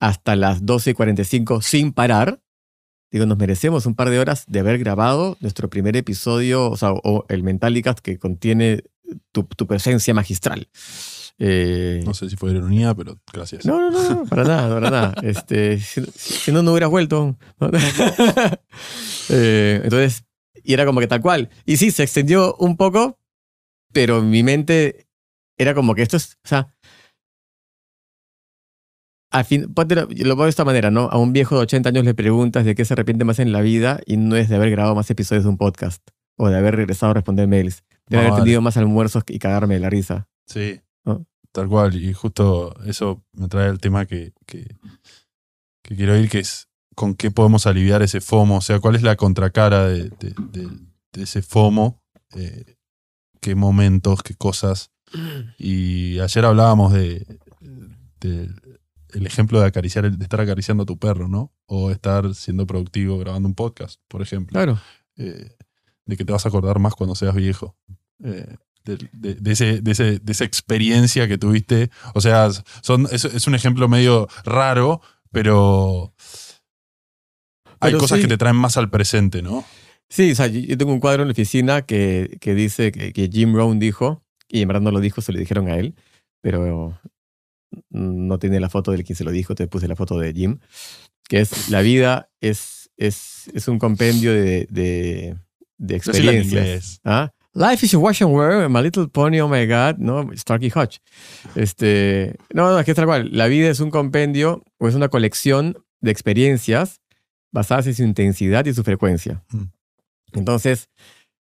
[0.00, 2.40] hasta las 12 y 45 sin parar,
[3.10, 6.92] digo, nos merecemos un par de horas de haber grabado nuestro primer episodio, o sea,
[6.92, 8.84] o el Mentalicast que contiene
[9.32, 10.68] tu, tu presencia magistral.
[11.40, 13.64] Eh, No sé si fue ironía, pero gracias.
[13.64, 15.14] no, no, no, no, para nada, para nada.
[15.22, 17.36] Este, si, si no, no hubieras vuelto.
[19.30, 20.24] Eh, entonces,
[20.62, 21.50] y era como que tal cual.
[21.66, 23.18] Y sí, se extendió un poco,
[23.92, 25.06] pero mi mente
[25.58, 26.74] era como que esto es, o sea,
[29.30, 31.02] al fin, póntelo- lo veo de esta manera, ¿no?
[31.10, 33.60] A un viejo de 80 años le preguntas de qué se arrepiente más en la
[33.60, 36.02] vida y no es de haber grabado más episodios de un podcast
[36.36, 38.42] o de haber regresado a responder mails, de No, haber vale.
[38.44, 40.28] tenido más almuerzos y cagarme de la risa.
[40.46, 41.26] Sí, ¿no?
[41.52, 41.94] tal cual.
[41.96, 44.76] Y justo eso me trae el tema que, que,
[45.82, 48.56] que quiero ir, que es con qué podemos aliviar ese FOMO.
[48.58, 50.68] O sea, cuál es la contracara de, de- de-
[51.12, 52.02] de ese FOMO.
[52.36, 52.76] Eh,
[53.40, 54.90] qué momentos, qué cosas.
[55.58, 57.26] Y ayer hablábamos de,
[58.20, 58.50] de
[59.14, 61.52] el ejemplo de acariciar, de estar acariciando a tu perro, ¿no?
[61.66, 64.52] O estar siendo productivo grabando un podcast, por ejemplo.
[64.54, 64.78] Claro.
[65.16, 65.50] eh,
[66.06, 67.76] de que te vas a acordar más cuando seas viejo.
[68.24, 71.90] Eh, de, de- de ese, de, ese- de esa experiencia que tuviste.
[72.14, 72.48] O sea,
[72.82, 76.14] son, es, es un ejemplo medio raro, pero
[77.80, 78.22] hay Pero cosas sí.
[78.22, 79.64] que te traen más al presente, ¿no?
[80.08, 83.12] Sí, o sea, yo yo tengo un cuadro en la oficina que, que dice que,
[83.12, 85.94] que Jim Rohn dijo, y en verdad no lo dijo, se lo dijeron a él,
[86.40, 86.98] pero
[87.90, 90.58] no tiene la foto del quien se lo dijo, te puse la foto de Jim,
[91.28, 97.00] que es la vida es, es, es un compendio de, de, experiencias.
[97.04, 97.30] ¿Ah?
[97.54, 100.30] Life is a wash and wear, my little pony, oh my god, ¿no?
[100.36, 101.00] Starkey Hodge.
[101.56, 103.30] Este, no, no, es que es tal cual.
[103.32, 107.00] La vida es un compendio o es una colección de experiencias
[107.50, 109.42] basadas en su intensidad y su frecuencia.
[109.50, 109.62] Mm.
[110.34, 110.88] Entonces,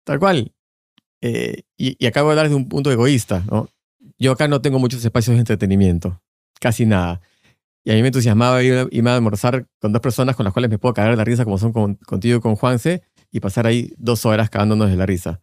[0.05, 0.55] tal cual.
[1.21, 3.69] eh, y, y acabo de desde un punto egoísta, ¿no?
[4.21, 6.23] Yo acá no tengo muchos espacios de entretenimiento,
[6.61, 7.23] casi nada.
[7.83, 10.71] Y a mí me entusiasmaba ir, irme a almorzar con dos personas con las cuales
[10.71, 13.03] me puedo cagar de la risa, como son con- contigo y con Juanse,
[13.33, 15.41] y pasar ahí dos horas cagándonos de la risa.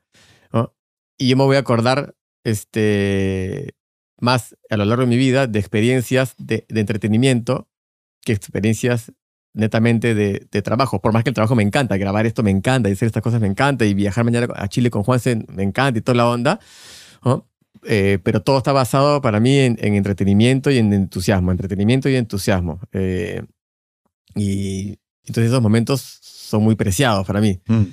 [1.20, 3.74] Y yo me voy a acordar este,
[4.20, 7.68] más a lo largo de mi vida de experiencias de, entretenimiento
[8.22, 9.14] que experiencias
[9.54, 11.02] netamente de, trabajo.
[11.02, 13.42] Por más que el trabajo me encanta, grabar esto me encanta, y hacer estas cosas
[13.42, 16.60] me encanta, y viajar mañana a Chile con Juanse me encanta y toda la onda.
[17.84, 22.16] Eh, pero todo está basado para mí en, en entretenimiento y en entusiasmo, entretenimiento y
[22.16, 22.80] entusiasmo.
[22.92, 23.44] Eh,
[24.36, 27.60] y entonces esos momentos son muy preciados para mí.
[27.68, 27.84] Mm.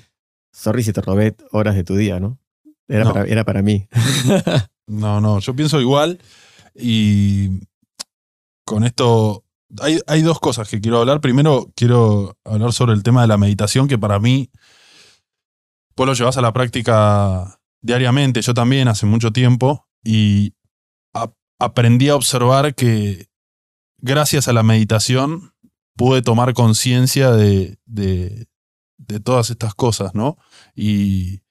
[0.53, 2.39] Sorry si te robé horas de tu día, ¿no?
[2.87, 3.13] Era, No.
[3.13, 3.89] Para, era para mí.
[4.87, 6.21] No, no, yo pienso igual
[6.75, 7.61] y
[8.67, 9.45] con esto
[9.81, 11.21] hay, hay dos cosas que quiero hablar.
[11.21, 14.51] Primero, quiero hablar sobre el tema de la meditación, que para mí,
[15.97, 20.55] vos lo llevas a la práctica diariamente, yo también hace mucho tiempo, y
[21.61, 23.29] aprendí a observar que
[23.99, 25.53] gracias a la meditación
[25.95, 28.49] pude tomar conciencia de, de,
[28.97, 30.37] de todas estas cosas, ¿no?
[30.75, 31.43] Y,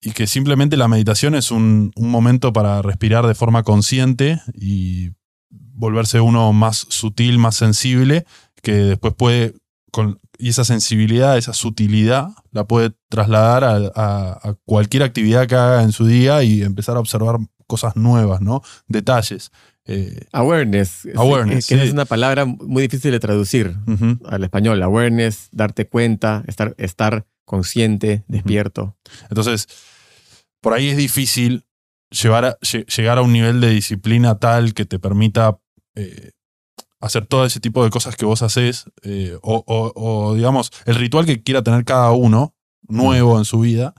[0.00, 5.10] y que simplemente la meditación es un, un momento para respirar de forma consciente y
[5.50, 8.26] volverse uno más sutil, más sensible,
[8.62, 9.54] que después puede,
[9.94, 15.54] con, y esa sensibilidad, esa sutilidad, la puede trasladar a, a- a cualquier actividad que
[15.54, 17.36] haga en su día y empezar a observar
[17.68, 18.60] cosas nuevas, ¿no?
[18.88, 19.52] Detalles.
[19.86, 21.06] eh, Awareness.
[21.14, 21.80] Awareness, Que sí.
[21.80, 23.76] es una palabra muy difícil de traducir
[24.26, 24.82] al español.
[24.82, 28.96] Awareness, darte cuenta, estar, estar consciente, despierto.
[29.30, 29.68] Entonces,
[30.60, 31.66] por ahí es difícil
[32.10, 35.58] llevar a- lle- llegar a un nivel de disciplina tal que te permita
[35.94, 36.32] eh,
[37.04, 40.94] hacer todo ese tipo de cosas que vos haces, eh, o, o- o, digamos, el
[40.96, 42.54] ritual que quiera tener cada uno
[42.88, 43.94] nuevo en su vida,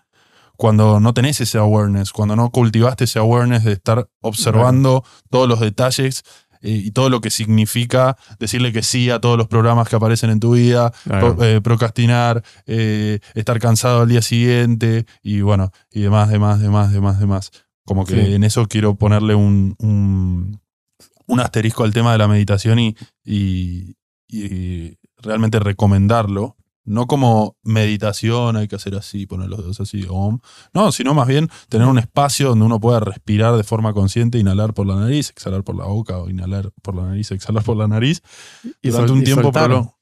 [0.58, 5.60] cuando no tenés ese awareness, cuando no cultivaste ese awareness de estar observando todos los
[5.60, 6.24] detalles
[6.62, 10.30] eh, y todo lo que significa decirle que sí a todos los programas que aparecen
[10.30, 11.36] en tu vida, Claro.
[11.36, 17.20] pro- eh, procrastinar, estar cansado al día siguiente y bueno, y demás, demás, demás, demás,
[17.20, 17.52] demás.
[17.86, 18.34] Como que Sí.
[18.34, 20.60] en eso quiero ponerle un, un,
[21.28, 23.98] un asterisco al tema de la meditación y, y,
[24.28, 26.58] y realmente recomendarlo.
[26.88, 30.40] No como meditación, hay que hacer así, poner los dedos así, om.
[30.72, 34.76] No, sino más bien tener un espacio donde uno pueda respirar de forma consciente, inhalar
[34.76, 37.88] por la nariz, exhalar por la boca, o inhalar por la nariz, exhalar por la
[37.88, 38.22] nariz,
[38.84, 39.98] Y durante un y tiempo prolongado.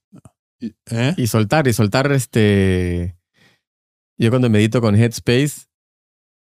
[0.92, 1.14] ¿Eh?
[1.16, 3.18] Y soltar, y soltar este.
[4.18, 5.68] Yo cuando medito con Headspace,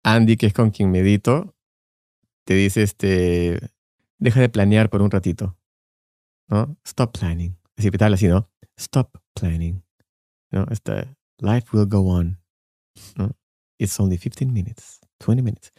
[0.03, 1.55] Andy, que es con quien medito,
[2.45, 3.59] te dice este.
[4.21, 5.57] Deja de planear por un ratito.
[6.47, 6.77] ¿No?
[6.85, 7.57] Stop planning.
[7.75, 8.49] Así tal así, ¿no?
[8.77, 9.83] Stop planning.
[10.51, 10.65] ¿No?
[10.69, 12.39] Este, life will go on.
[13.17, 13.31] ¿No?
[13.79, 15.71] It's only 15 minutes, 20 minutes.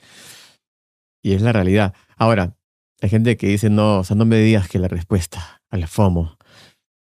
[1.22, 1.94] Y es la realidad.
[2.16, 2.56] Ahora,
[3.00, 6.36] hay gente que dice, no, o sea, no me digas que la respuesta al FOMO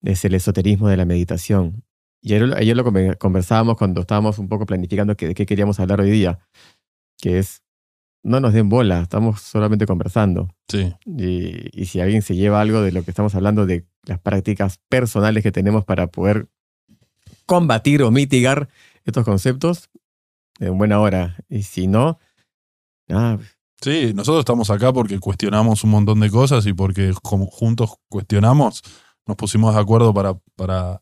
[0.03, 1.85] es el esoterismo de la meditación.
[2.23, 6.03] Y ayer, ayer lo conver- conversábamos cuando estábamos un poco planificando de qué queríamos hablar
[6.03, 6.39] hoy día,
[7.19, 7.63] que es,
[8.23, 10.49] no nos den bola, estamos solamente conversando.
[10.69, 10.93] Sí.
[11.07, 14.79] Y, y si alguien se lleva algo de lo que estamos hablando, de las prácticas
[14.89, 16.49] personales que tenemos para poder
[17.47, 18.69] combatir o mitigar
[19.05, 19.91] estos conceptos,
[20.59, 21.37] en buena hora.
[21.49, 22.19] Y si no,
[23.09, 23.39] nada,
[23.83, 28.83] Sí, nosotros estamos acá porque cuestionamos un montón de cosas y porque como juntos cuestionamos,
[29.27, 31.01] nos pusimos de acuerdo para, para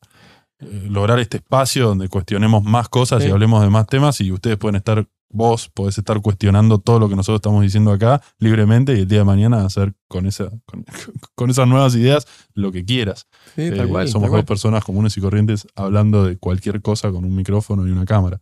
[0.60, 3.28] eh, lograr este espacio donde cuestionemos más cosas Sí.
[3.28, 7.09] y hablemos de más temas y ustedes pueden estar, vos podés estar cuestionando todo lo
[7.09, 10.85] que nosotros estamos diciendo acá libremente y el día de mañana hacer con, esa, con,
[11.35, 13.26] con esas nuevas ideas lo que quieras.
[13.55, 14.09] sí, tal Eh, cual.
[14.09, 14.43] somos tal cual.
[14.43, 18.41] dos personas comunes y corrientes hablando de cualquier cosa con un micrófono y una cámara.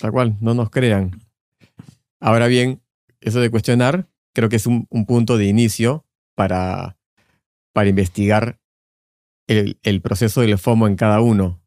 [0.00, 1.20] Tal cual, no nos crean.
[2.20, 2.80] Ahora bien,
[3.20, 6.98] eso de cuestionar creo que es un, un punto de inicio para,
[7.72, 8.58] para investigar
[9.48, 11.60] el, el proceso del FOMO en cada uno.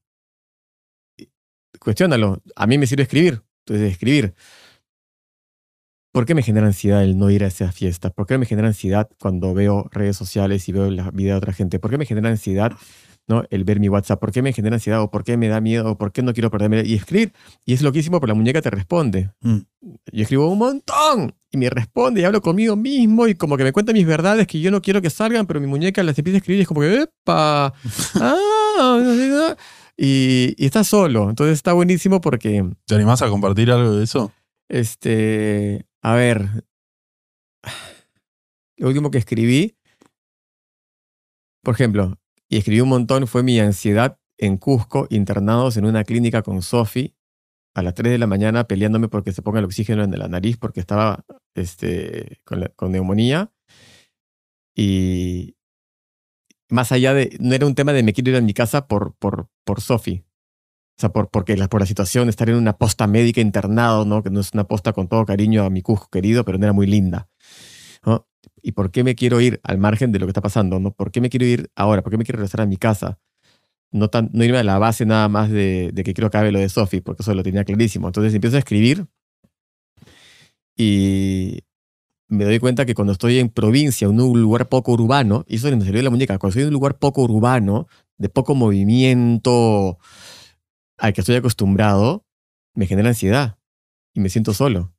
[1.79, 2.41] Cuestiónalo.
[2.55, 3.43] A mí me sirve escribir.
[3.69, 4.33] Entonces, escribir.
[6.11, 8.09] ¿Por qué me genera ansiedad el no ir a esa fiesta?
[8.09, 11.53] ¿Por qué me genera ansiedad cuando veo redes sociales y veo la vida de otra
[11.53, 11.77] gente?
[11.77, 12.71] ¿Por qué me genera ansiedad
[13.27, 13.43] ¿no?
[13.51, 14.19] el ver mi WhatsApp?
[14.19, 15.03] ¿Por qué me genera ansiedad?
[15.03, 15.91] ¿O por qué me da miedo?
[15.91, 16.81] ¿O por qué no quiero perderme?
[16.83, 17.31] Y escribir.
[17.63, 19.29] Y es loquísimo, porque la muñeca te responde.
[19.41, 19.57] Mm.
[20.11, 23.71] Yo escribo un montón y me responde y hablo conmigo mismo y como que me
[23.71, 26.39] cuenta mis verdades que yo no quiero que salgan, pero mi muñeca las empieza a
[26.39, 27.71] escribir y es como que, ¡epa!
[28.15, 29.55] ¡Ah!
[30.01, 31.29] Y, y está solo.
[31.29, 34.31] Entonces está buenísimo porque, ¿Te animás a compartir algo de eso?
[34.69, 36.47] este, a ver,
[38.77, 39.75] lo último que escribí,
[41.63, 46.41] por ejemplo, y escribí un montón, fue mi ansiedad en Cusco, internados en una clínica
[46.43, 47.13] con Sofi
[47.75, 50.57] a las 3 de la mañana peleándome porque se ponga el oxígeno en la nariz
[50.57, 51.25] porque estaba
[51.55, 53.51] este, con, la- con neumonía.
[54.75, 55.55] Y
[56.69, 59.15] más allá de, no era un tema de me quiero ir a mi casa por,
[59.15, 60.23] por, por Sofi.
[60.97, 64.21] O sea, por, porque la, por la situación, estar en una posta médica internado, ¿no?
[64.21, 66.73] Que no es una posta con todo cariño a mi Cusco querido, pero no era
[66.73, 67.29] muy linda.
[68.61, 70.79] ¿Y por qué me quiero ir al margen de lo que está pasando?
[70.79, 70.91] ¿no?
[70.91, 72.01] ¿Por qué me quiero ir ahora?
[72.01, 73.19] ¿Por qué me quiero regresar a mi casa?
[73.91, 76.51] No, tan, no irme a la base nada más de, de que quiero que acabe
[76.51, 78.07] lo de Sofi, porque eso lo tenía clarísimo.
[78.07, 79.07] Entonces empiezo a escribir
[80.75, 81.63] y
[82.29, 85.67] me doy cuenta que cuando estoy en provincia, en un lugar poco urbano, y eso
[85.75, 89.97] me salió de la muñeca, cuando estoy en un lugar poco urbano, de poco movimiento
[90.97, 92.25] al que estoy acostumbrado,
[92.75, 93.57] me genera ansiedad
[94.13, 94.93] y me siento solo.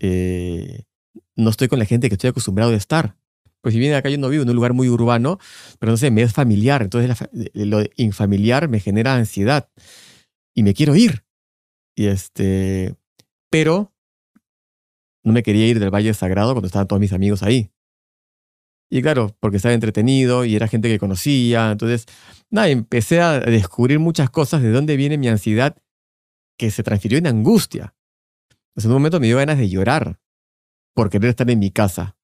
[0.00, 0.84] Eh,
[1.36, 3.16] no estoy con la gente que estoy acostumbrado a estar.
[3.62, 5.38] Pues si bien acá yo no vivo en un lugar muy urbano,
[5.78, 6.82] pero no sé, me es familiar.
[6.82, 9.68] Entonces la fa- lo infamiliar me genera ansiedad
[10.54, 11.24] y me quiero ir.
[11.94, 12.94] Y este,
[13.50, 13.92] pero
[15.24, 17.70] no me quería ir del Valle Sagrado cuando estaban todos mis amigos ahí.
[18.90, 21.70] Y claro, porque estaba entretenido y era gente que conocía.
[21.70, 22.06] Entonces,
[22.50, 25.76] nada, empecé a descubrir muchas cosas de dónde viene mi ansiedad
[26.58, 27.94] que se transfirió en angustia.
[28.70, 30.18] Entonces, en un momento me dio ganas de llorar
[30.94, 32.16] por querer estar en mi casa.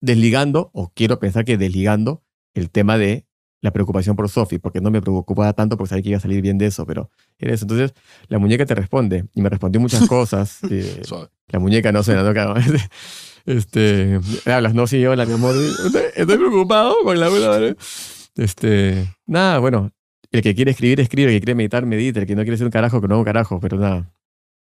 [0.00, 2.24] Desligando, o quiero pensar que desligando,
[2.54, 3.26] el tema de
[3.60, 6.42] la preocupación por Sophie, porque no me preocupaba tanto porque sabía que iba a salir
[6.42, 7.64] bien de eso, pero era eso.
[7.64, 7.94] Entonces,
[8.28, 10.58] la muñeca te responde, y me respondió muchas cosas.
[10.70, 11.02] eh,
[11.48, 12.32] la muñeca no suena, ¿no?
[12.32, 12.54] Claro.
[13.46, 15.54] Este, hablas, no, sí, hola, mi amor.
[16.16, 17.76] Estoy, preocupado con la ¿vale?
[18.34, 19.92] Este, nada, bueno,
[20.32, 22.66] el que quiere escribir, escribe, el que quiere meditar, medita, el que no quiere ser
[22.66, 24.12] un carajo, que no haga un carajo, pero nada,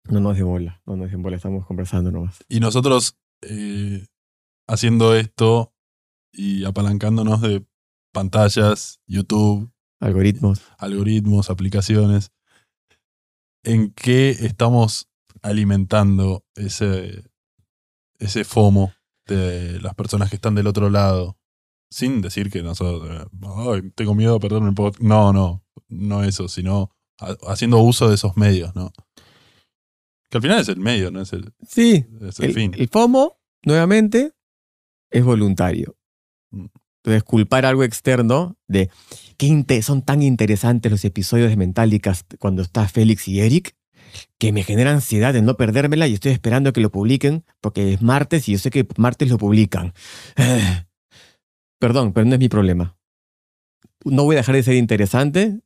[0.08, 2.42] no nos den bola, no nos den bola, estamos conversando nomás.
[2.48, 4.06] Y nosotros eh,
[4.66, 5.74] haciendo esto
[6.32, 7.64] y apalancándonos de
[8.12, 10.60] pantallas, YouTube, Algoritmos.
[10.78, 12.30] algoritmos, aplicaciones,
[13.64, 15.08] ¿en qué estamos
[15.42, 17.24] alimentando ese,
[18.18, 18.92] ese FOMO
[19.26, 21.38] de las personas que están del otro lado?
[21.90, 25.02] Sin decir que nosotros, "Ay, tengo miedo a perderme el podcast.
[25.02, 26.90] No, no, no eso, sino
[27.20, 28.92] ha- haciendo uso de esos medios, ¿no?
[30.30, 32.72] Que al final es el medio, no es el, Sí, es el el, fin.
[32.76, 34.32] el FOMO, nuevamente,
[35.10, 35.94] es voluntario.
[37.04, 38.88] Entonces, culpar algo externo de
[39.36, 43.74] que son tan interesantes los episodios de Mentalicast cuando está Félix y Eric
[44.38, 48.02] que me genera ansiedad de no perdérmela y estoy esperando que lo publiquen porque es
[48.02, 49.94] martes y yo sé que martes lo publican.
[51.78, 52.96] Perdón, pero no es mi problema.
[54.04, 55.60] No voy a dejar de ser interesante,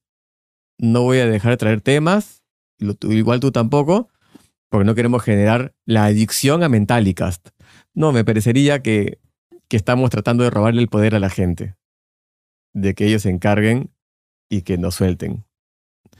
[0.78, 2.43] no voy a dejar de traer temas,
[2.78, 4.09] igual tú tampoco,
[4.68, 7.49] porque no queremos generar la adicción a Mentalicast.
[7.95, 9.18] No, me parecería que,
[9.69, 11.77] que estamos tratando de robarle el poder a la gente,
[12.73, 13.91] de que ellos se encarguen
[14.49, 15.45] y que nos suelten.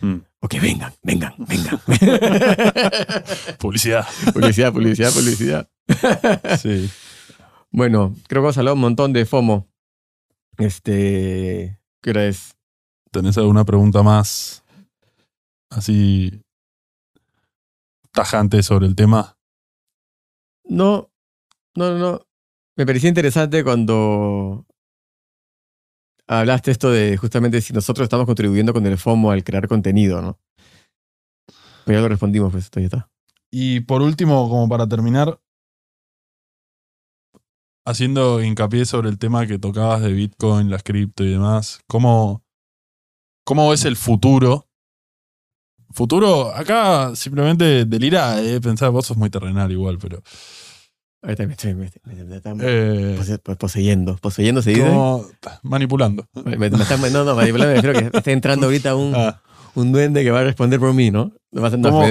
[0.01, 0.17] Mm.
[0.41, 1.81] O que vengan, vengan, vengan.
[3.59, 4.07] Publicidad.
[4.33, 5.71] publicidad, publicidad, publicidad.
[6.59, 6.91] Sí.
[7.71, 9.69] Bueno, creo que hemos hablado un montón de FOMO.
[10.59, 12.57] Este, ¿qué hora es?
[13.11, 14.65] ¿Tenés alguna pregunta más
[15.71, 16.43] así
[18.13, 19.39] tajante sobre el tema?
[20.65, 21.11] No,
[21.75, 22.26] no, no, no.
[22.77, 24.67] Me parecía interesante cuando
[26.27, 30.39] hablaste esto de justamente si nosotros estamos contribuyendo con el FOMO al crear contenido, ¿no?
[31.87, 33.11] Pero ya lo respondimos, pues esto ya está.
[33.51, 35.41] Y por último, como para terminar,
[37.87, 42.45] haciendo hincapié sobre el tema que tocabas de Bitcoin, las cripto y demás, ¿cómo,
[43.45, 44.69] cómo ves el futuro?
[45.93, 50.23] Futuro, acá simplemente delira, eh, pensar, vos sos muy terrenal igual, pero...
[51.27, 54.17] Ahorita me estoy me, me- me están eh, pose- po- poseyendo.
[54.17, 54.83] Poseyendo se dice.
[54.87, 55.27] ¿cómo-
[55.63, 56.27] manipulando.
[56.35, 59.43] Están- no, no, manipulando, refiero que está entrando ahorita un, Ah,
[59.75, 61.33] un duende que va a responder por mí, ¿no?
[61.91, 62.05] ¿Cómo,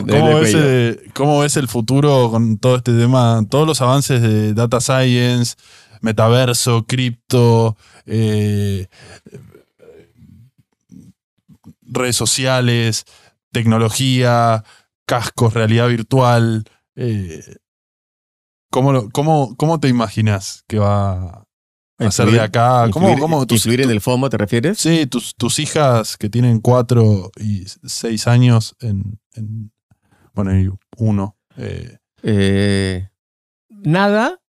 [0.58, 3.42] el cómo ves el futuro con todo este tema?
[3.50, 5.56] Todos los avances de data science,
[6.02, 8.88] metaverso, cripto, eh,
[11.84, 13.06] redes sociales,
[13.52, 14.64] tecnología,
[15.06, 16.66] cascos, realidad virtual.
[16.98, 17.42] eh,
[18.76, 21.46] ¿cómo, cómo, ¿Cómo te imaginas que va
[21.98, 22.90] a ser de acá?
[22.92, 24.78] ¿Cómo, influir, cómo tus- influir en el FOMO, ¿te refieres?
[24.78, 29.72] Sí, tus, tus hijas que tienen cuatro y seis años en, en-
[30.34, 31.38] bueno, y uno.
[31.58, 33.08] eh, Eh,
[33.70, 34.42] nada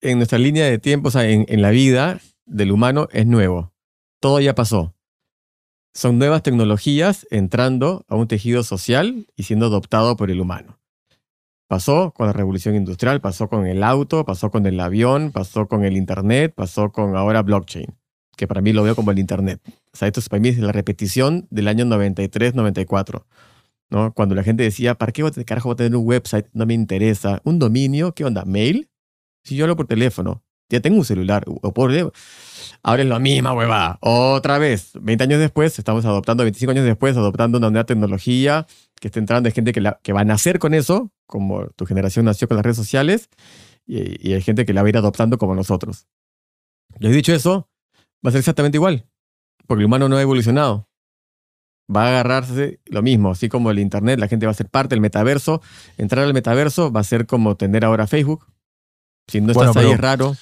[0.00, 3.72] en nuestra línea de tiempo, o sea, en, en la vida del humano es nuevo.
[4.20, 4.94] Todo ya pasó.
[5.92, 10.78] Son nuevas tecnologías entrando a un tejido social y siendo adoptado por el humano.
[11.74, 15.84] Pasó con la revolución industrial, pasó con el auto, pasó con el avión, pasó con
[15.84, 17.86] el internet, pasó con ahora blockchain,
[18.36, 19.60] que para mí lo veo como el internet.
[19.92, 23.26] O sea, esto es- para mí es la repetición del año 93-94.
[23.90, 24.12] ¿no?
[24.14, 26.46] Cuando la gente decía, ¿para qué voy a carajo voy a tener un website?
[26.52, 27.40] No me interesa.
[27.42, 28.14] ¿Un dominio?
[28.14, 28.44] ¿Qué onda?
[28.44, 28.88] ¿Mail?
[29.42, 31.42] Si yo hablo por teléfono, ya tengo un celular.
[31.46, 31.90] O por...
[32.84, 33.98] Ahora es la misma huevada.
[34.00, 38.64] Otra vez, 20 años después, estamos adoptando, 25 años después, adoptando una nueva tecnología
[39.04, 39.48] que está entrando.
[39.48, 42.56] Hay gente que, la, que va a nacer con eso, como tu generación nació con
[42.56, 43.28] las redes sociales,
[43.86, 46.06] y, y hay gente que la va a ir adoptando como nosotros.
[47.00, 47.68] Y dicho eso,
[48.24, 49.06] va a ser exactamente igual,
[49.66, 50.88] porque el humano no ha evolucionado
[51.94, 54.94] va a agarrarse lo mismo, así como el Internet, la gente va a ser parte
[54.94, 55.60] del metaverso.
[55.98, 58.46] Entrar al metaverso va a ser como tener ahora Facebook.
[59.28, 60.34] Si no Bueno, estás ahí es raro.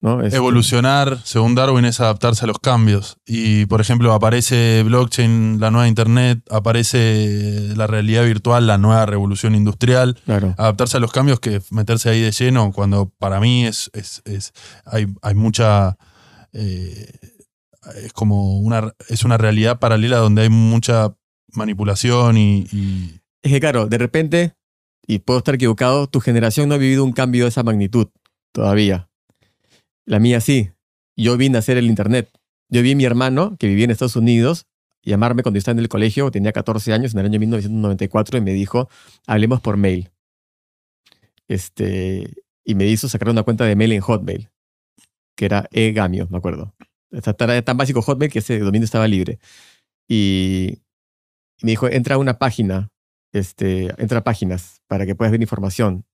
[0.00, 0.22] ¿No?
[0.22, 3.18] Este, Evolucionar, según Darwin, es adaptarse a los cambios.
[3.26, 9.54] Y, por ejemplo, aparece blockchain, la nueva internet, aparece la realidad virtual, la nueva revolución
[9.54, 10.18] industrial.
[10.24, 10.54] Claro.
[10.56, 14.52] Adaptarse a los cambios que meterse ahí de lleno, cuando para mí es, es, es-
[14.86, 15.96] hay, hay mucha...
[16.52, 17.12] eh,
[18.04, 21.14] es como una, es una realidad paralela donde hay mucha
[21.52, 24.54] manipulación y, y- Es que claro, de repente,
[25.06, 28.08] y puedo estar equivocado, tu generación no ha vivido un cambio de esa magnitud
[28.52, 29.08] todavía.
[30.10, 30.72] La mía sí.
[31.16, 32.28] Yo vi nacer el Internet.
[32.68, 34.66] Yo vi a mi hermano, que vivía en Estados Unidos,
[35.04, 38.52] llamarme cuando estaba en el colegio, tenía 14 años, en el año 1994, y me
[38.52, 38.88] dijo,
[39.28, 40.10] hablemos por mail.
[41.46, 42.28] Este,
[42.64, 44.50] y me hizo sacar una cuenta de mail en Hotmail,
[45.36, 46.74] que era eGamio, me acuerdo.
[47.12, 49.38] Era tan básico Hotmail que ese dominio estaba libre.
[50.08, 50.80] Y,
[51.62, 52.88] me dijo, entra a una página,
[53.32, 56.04] este, entra a páginas para que puedas ver información.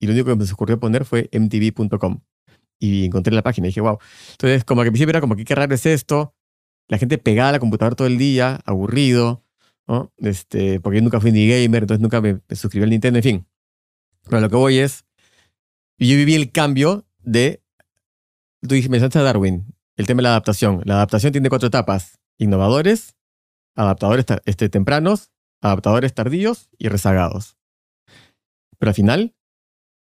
[0.00, 2.22] Y lo único que me ocurrió poner fue mtv.com.
[2.84, 3.98] Y encontré la página y dije, wow.
[4.32, 6.34] Entonces, como que al principio era como que qué raro es esto.
[6.88, 9.44] La gente pegada a la computadora todo el día, aburrido,
[9.86, 10.12] ¿no?
[10.16, 13.22] Este, porque yo nunca fui ni gamer, entonces nunca me, me suscribí al Nintendo, en
[13.22, 13.46] fin.
[14.28, 15.04] Pero lo que voy es,
[15.96, 17.62] yo viví el cambio de,
[18.62, 19.64] tú dijiste, me mencionaste a Darwin,
[19.96, 20.82] el tema de la adaptación.
[20.84, 23.14] La adaptación tiene cuatro etapas, innovadores,
[23.76, 25.30] adaptadores ta- este, tempranos,
[25.60, 27.56] adaptadores tardíos y rezagados.
[28.78, 29.36] Pero al final,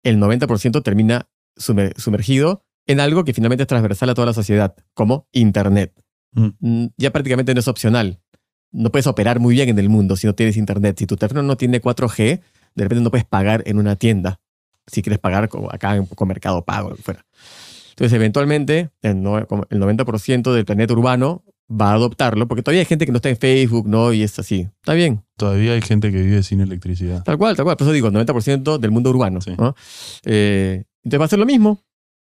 [0.02, 4.74] el 90% termina sumer- sumergido en algo que finalmente es transversal a toda la sociedad,
[4.94, 5.92] como Internet.
[6.32, 6.48] Mm.
[6.60, 8.20] Mm, Ya prácticamente no es opcional.
[8.72, 10.98] No puedes operar muy bien en el mundo si no tienes Internet.
[10.98, 12.40] Si tu teléfono no tiene 4G,
[12.74, 14.40] de repente no puedes pagar en una tienda.
[14.86, 17.24] Si quieres pagar acá con Mercado Pago, lo que fuera.
[17.90, 23.12] Entonces, eventualmente, el 90% del planeta urbano va a adoptarlo, porque todavía hay gente que
[23.12, 24.12] no está en Facebook, ¿no?
[24.12, 24.68] Y es así.
[24.82, 27.22] Está bien, Todavía hay gente que vive sin electricidad.
[27.24, 27.76] Tal cual, tal cual.
[27.76, 29.40] Por eso digo, 90% del mundo urbano.
[29.40, 29.52] Sí.
[29.56, 29.74] ¿no?
[30.24, 31.84] Eh, entonces va a ser lo mismo.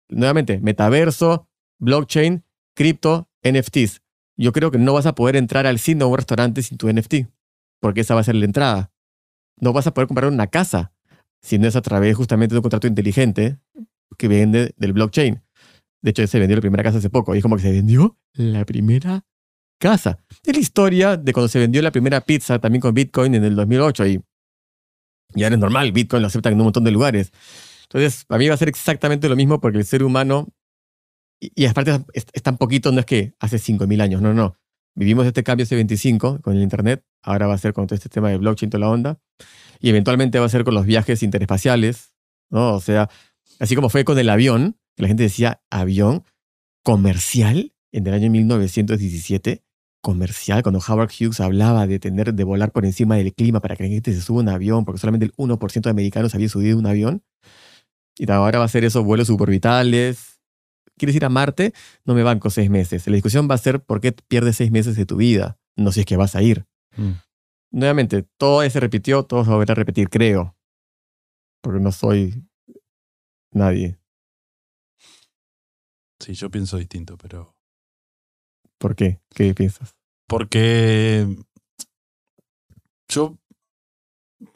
[0.09, 1.49] Nuevamente, metaverso,
[1.79, 2.43] blockchain,
[2.75, 4.01] cripto, NFTs.
[4.37, 6.87] Yo creo que no vas a poder entrar al cine o un restaurante sin tu
[6.87, 7.27] NFT,
[7.79, 8.91] porque esa va a ser la entrada.
[9.59, 10.93] No vas a poder comprar una casa
[11.41, 13.57] si no es a través justamente de un contrato inteligente
[14.17, 15.41] que vende del blockchain.
[16.01, 18.17] De hecho, se vendió la primera casa hace poco y es como que se vendió
[18.33, 19.25] la primera
[19.79, 20.19] casa.
[20.43, 23.55] Es la historia de cuando se vendió la primera pizza también con Bitcoin en el
[23.55, 24.21] 2008 y
[25.33, 27.31] ya es normal, Bitcoin lo aceptan en un montón de lugares.
[27.89, 30.49] Entonces, a mí va a ser exactamente lo mismo porque el ser humano,
[31.39, 34.57] y, y aparte es, es tan poquito, no es que hace 5.000 años, no, no.
[34.95, 38.09] Vivimos este cambio hace 25 con el Internet, ahora va a ser con todo este
[38.09, 39.19] tema de blockchain, toda la onda,
[39.79, 42.15] y eventualmente va a ser con los viajes interespaciales,
[42.49, 42.73] ¿no?
[42.73, 43.09] O sea,
[43.59, 46.23] así como fue con el avión, que la gente decía avión
[46.83, 49.63] comercial en el año 1917,
[50.01, 53.83] comercial, cuando Howard Hughes hablaba de tener, de volar por encima del clima para que
[53.83, 56.87] la gente se suba un avión, porque solamente el 1% de americanos había subido un
[56.87, 57.23] avión.
[58.17, 60.39] Y ahora va a ser eso, vuelos suborbitales.
[60.97, 61.73] ¿Quieres ir a Marte?
[62.05, 63.05] No me banco seis meses.
[63.07, 65.59] La discusión va a ser por qué pierdes seis meses de tu vida.
[65.75, 66.65] No si es que vas a ir.
[66.95, 67.11] Mm.
[67.71, 70.55] Nuevamente, todo se repitió, todo se va a volver a repetir, creo.
[71.61, 72.43] Porque no soy
[73.51, 73.99] nadie.
[76.19, 77.55] Sí, yo pienso distinto, pero.
[78.79, 79.21] ¿Por qué?
[79.35, 79.95] ¿Qué piensas?
[80.27, 81.27] Porque
[83.07, 83.37] yo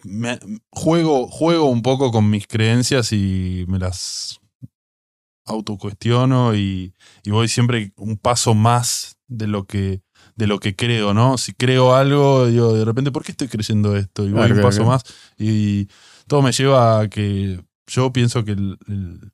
[0.03, 0.39] me,
[0.71, 4.39] juego, juego un poco con mis creencias y me las
[5.45, 10.01] autocuestiono y, y voy siempre un paso más de lo que
[10.35, 11.37] de lo que creo, ¿no?
[11.37, 14.25] Si creo algo, digo, de repente, ¿por qué estoy creyendo esto?
[14.25, 15.03] Y voy un paso más
[15.37, 15.87] y
[16.27, 19.31] todo me lleva a que yo pienso que el- el-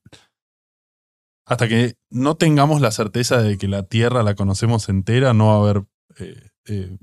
[1.45, 5.54] hasta que no tengamos la certeza de que la Tierra la conocemos entera, no va
[5.54, 5.84] a haber
[6.20, 6.98] eh, eh,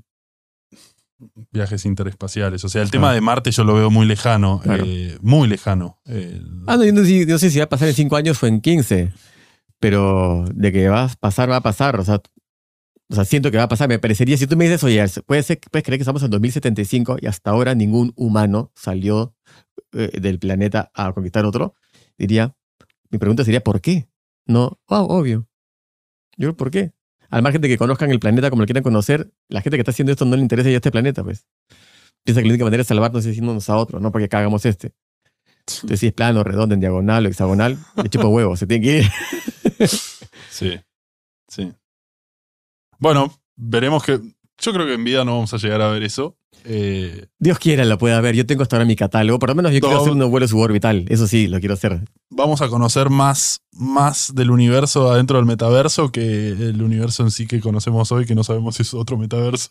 [1.51, 2.63] viajes interespaciales.
[2.63, 3.13] O sea, el tema Ah.
[3.13, 4.83] de Marte yo lo veo muy lejano, Claro.
[4.87, 5.99] eh, muy lejano.
[6.05, 8.41] Eh, Ah, no, yo no, sé- no sé si va a pasar en 5 años
[8.43, 9.11] o en 15,
[9.79, 11.99] pero de que va a pasar, va a pasar.
[11.99, 12.21] O sea,
[13.09, 13.87] o sea, siento que va a pasar.
[13.87, 17.17] Me parecería, si tú me dices, oye, puede ser, puedes creer que estamos en 2075
[17.21, 19.35] y hasta ahora ningún humano salió
[19.93, 21.75] eh, del planeta a conquistar otro,
[22.17, 22.55] diría,
[23.11, 24.07] mi pregunta sería, ¿por qué?
[24.47, 25.47] No, wow, obvio.
[26.37, 26.91] Yo, ¿por qué?
[27.35, 29.91] Al margen de que conozcan el planeta como lo quieran conocer, la gente que está
[29.91, 31.45] haciendo esto no le interesa ya este planeta, pues.
[32.23, 34.93] Piensa que la única manera de salvarnos es yéndonos a otro, no porque cagamos este.
[35.67, 38.97] Entonces, si es plano, redondo, en diagonal o hexagonal, le chupo huevo, se tiene que
[38.99, 39.05] ir.
[40.49, 40.79] Sí,
[41.49, 41.73] sí.
[42.99, 44.21] Bueno, veremos que.
[44.59, 46.37] Yo creo que en vida no vamos a llegar a ver eso.
[46.63, 48.35] Eh, Dios quiera lo pueda ver.
[48.35, 49.37] Yo tengo hasta ahora mi catálogo.
[49.39, 51.05] Por lo menos yo quiero hacer un vuelo suborbital.
[51.09, 52.01] Eso sí, lo quiero hacer.
[52.29, 57.47] vamos a conocer más, más del universo adentro del metaverso que el universo en sí
[57.47, 59.69] que conocemos hoy, que no sabemos si es otro metaverso.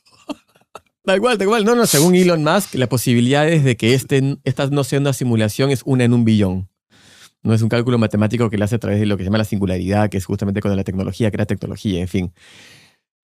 [1.05, 1.65] Da igual, da igual.
[1.65, 5.13] No, no, según Elon Musk, la posibilidad es de que este, esta no sea una
[5.13, 6.71] simulación, es una en un billón.
[7.43, 9.37] No es un cálculo matemático que le hace a través de lo que se llama
[9.37, 12.33] la singularidad, que es justamente cuando la tecnología crea tecnología, en fin.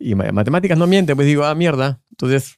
[0.01, 2.01] Y ma- matemáticas no mienten, pues digo, ah, mierda.
[2.11, 2.57] Entonces,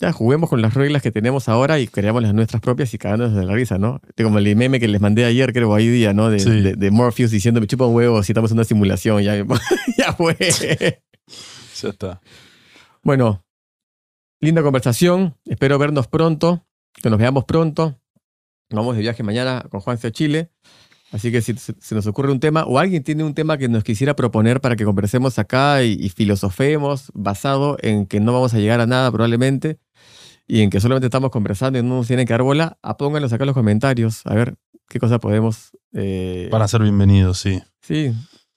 [0.00, 3.36] ya juguemos con las reglas que tenemos ahora y creamos las nuestras propias y cagándonos
[3.36, 4.00] de la risa, ¿no?
[4.20, 6.28] Como el meme que les mandé ayer, creo, ahí día, ¿no?
[6.28, 6.50] De, Sí.
[6.60, 9.36] de, de Morpheus diciendo, me chupa un huevo si estamos en una simulación, ya,
[9.96, 10.36] ya fue.
[11.80, 12.20] Ya está.
[13.04, 13.44] Bueno,
[14.40, 15.36] linda conversación.
[15.44, 16.66] Espero vernos pronto,
[17.00, 17.98] que nos veamos pronto.
[18.70, 20.50] Vamos de viaje mañana con Juanse a Chile.
[21.12, 23.84] Así que si se nos ocurre un tema o alguien tiene un tema que nos
[23.84, 28.58] quisiera proponer para que conversemos acá y, y filosofemos basado en que no vamos a
[28.58, 29.78] llegar a nada probablemente
[30.48, 33.32] y en que solamente estamos conversando y no nos tienen que dar bola, ah, pónganlos
[33.32, 34.56] acá en los comentarios a ver
[34.88, 35.70] qué cosa podemos...
[35.92, 37.62] eh, Van a ser bienvenidos, sí.
[37.82, 38.12] Sí,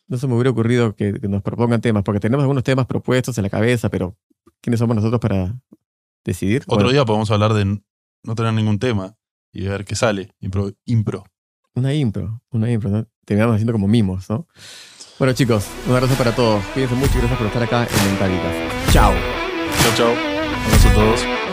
[0.08, 3.38] no se me hubiera ocurrido que, que nos propongan temas, porque tenemos algunos temas propuestos
[3.38, 4.16] en la cabeza, pero
[4.62, 5.56] ¿quiénes somos nosotros para
[6.24, 6.64] decidir?
[6.64, 7.66] Otro Bueno, día podemos hablar de
[8.24, 9.16] no tener ningún tema
[9.51, 10.32] y ver qué sale.
[10.39, 10.72] Impro.
[10.86, 11.26] impro.
[11.76, 13.08] Una impro, una impro, ¿no?
[13.26, 14.48] Terminamos haciendo como mimos, ¿no?
[15.20, 16.64] Bueno, chicos, un abrazo para todos.
[16.74, 18.54] Cuídense mucho y gracias por estar acá en Mentalitas.
[18.92, 19.14] Chao.
[19.82, 20.14] Chao, chao.
[20.66, 21.45] Abrazo a todos.